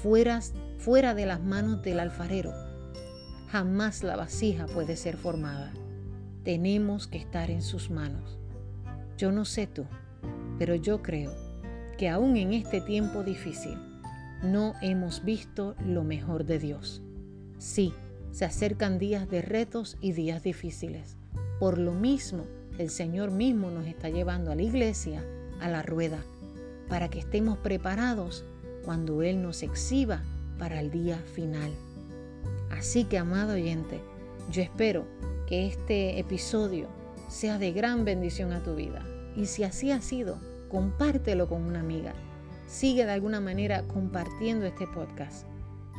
Fuera, 0.02 0.40
fuera 0.78 1.14
de 1.14 1.26
las 1.26 1.42
manos 1.42 1.82
del 1.82 1.98
alfarero, 1.98 2.52
jamás 3.50 4.02
la 4.02 4.16
vasija 4.16 4.66
puede 4.66 4.96
ser 4.96 5.16
formada. 5.16 5.72
Tenemos 6.44 7.06
que 7.06 7.18
estar 7.18 7.50
en 7.50 7.62
sus 7.62 7.90
manos. 7.90 8.38
Yo 9.16 9.32
no 9.32 9.44
sé 9.44 9.66
tú, 9.66 9.86
pero 10.58 10.74
yo 10.74 11.02
creo 11.02 11.34
que 11.96 12.08
aún 12.08 12.36
en 12.36 12.52
este 12.52 12.80
tiempo 12.80 13.22
difícil 13.22 13.78
no 14.42 14.74
hemos 14.82 15.24
visto 15.24 15.74
lo 15.84 16.04
mejor 16.04 16.44
de 16.44 16.58
Dios. 16.58 17.02
Sí, 17.58 17.92
se 18.30 18.44
acercan 18.44 18.98
días 18.98 19.28
de 19.28 19.42
retos 19.42 19.96
y 20.00 20.12
días 20.12 20.42
difíciles. 20.42 21.16
Por 21.58 21.78
lo 21.78 21.92
mismo, 21.92 22.44
el 22.78 22.90
Señor 22.90 23.32
mismo 23.32 23.70
nos 23.70 23.86
está 23.86 24.10
llevando 24.10 24.52
a 24.52 24.54
la 24.54 24.62
iglesia 24.62 25.24
a 25.60 25.68
la 25.68 25.82
rueda 25.82 26.22
para 26.88 27.08
que 27.08 27.18
estemos 27.18 27.58
preparados 27.58 28.44
cuando 28.84 29.22
Él 29.22 29.42
nos 29.42 29.62
exhiba 29.62 30.22
para 30.58 30.80
el 30.80 30.90
día 30.90 31.18
final. 31.34 31.72
Así 32.70 33.04
que, 33.04 33.18
amado 33.18 33.54
oyente, 33.54 34.00
yo 34.50 34.62
espero 34.62 35.06
que 35.46 35.66
este 35.66 36.18
episodio 36.18 36.88
sea 37.28 37.58
de 37.58 37.72
gran 37.72 38.04
bendición 38.04 38.52
a 38.52 38.62
tu 38.62 38.74
vida. 38.74 39.04
Y 39.36 39.46
si 39.46 39.64
así 39.64 39.90
ha 39.90 40.00
sido, 40.00 40.38
compártelo 40.68 41.48
con 41.48 41.62
una 41.62 41.80
amiga. 41.80 42.14
Sigue 42.66 43.06
de 43.06 43.12
alguna 43.12 43.40
manera 43.40 43.82
compartiendo 43.86 44.66
este 44.66 44.86
podcast. 44.86 45.46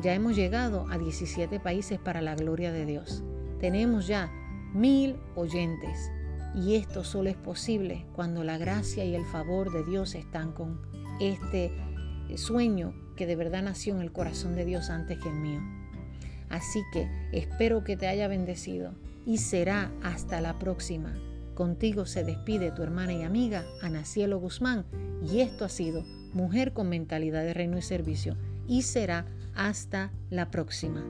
Ya 0.04 0.14
hemos 0.14 0.36
llegado 0.36 0.88
a 0.90 0.98
17 0.98 1.60
países 1.60 2.00
para 2.00 2.22
la 2.22 2.36
gloria 2.36 2.72
de 2.72 2.86
Dios. 2.86 3.24
Tenemos 3.60 4.08
ya 4.08 4.32
mil 4.74 5.18
oyentes. 5.36 6.12
Y 6.56 6.76
esto 6.76 7.04
solo 7.04 7.30
es 7.30 7.36
posible 7.36 8.08
cuando 8.14 8.44
la 8.44 8.58
gracia 8.58 9.06
y 9.06 9.16
el 9.16 9.26
favor 9.26 9.72
de 9.72 9.84
Dios 9.84 10.16
están 10.16 10.52
con 10.52 10.82
este 11.20 11.72
sueño 12.36 12.94
que 13.16 13.26
de 13.26 13.36
verdad 13.36 13.62
nació 13.62 13.96
en 13.96 14.02
el 14.02 14.12
corazón 14.12 14.56
de 14.56 14.66
Dios 14.66 14.90
antes 14.90 15.20
que 15.20 15.30
el 15.30 15.36
mío. 15.36 15.62
Así 16.50 16.84
que 16.92 17.08
espero 17.32 17.84
que 17.84 17.96
te 17.96 18.08
haya 18.08 18.28
bendecido 18.28 18.94
y 19.26 19.38
será 19.38 19.92
hasta 20.02 20.42
la 20.42 20.58
próxima. 20.60 21.14
Contigo 21.54 22.06
se 22.06 22.24
despide 22.24 22.72
tu 22.72 22.84
hermana 22.84 23.14
y 23.14 23.24
amiga 23.24 23.66
Ana 23.82 24.06
Cielo 24.06 24.40
Guzmán 24.40 24.86
y 25.22 25.42
esto 25.42 25.66
ha 25.66 25.70
sido 25.70 26.04
Mujer 26.34 26.74
con 26.74 26.90
Mentalidad 26.90 27.44
de 27.44 27.54
Reino 27.54 27.78
y 27.78 27.82
Servicio 27.82 28.38
y 28.68 28.84
será 28.84 29.26
hasta 29.56 30.12
la 30.30 30.52
próxima. 30.52 31.04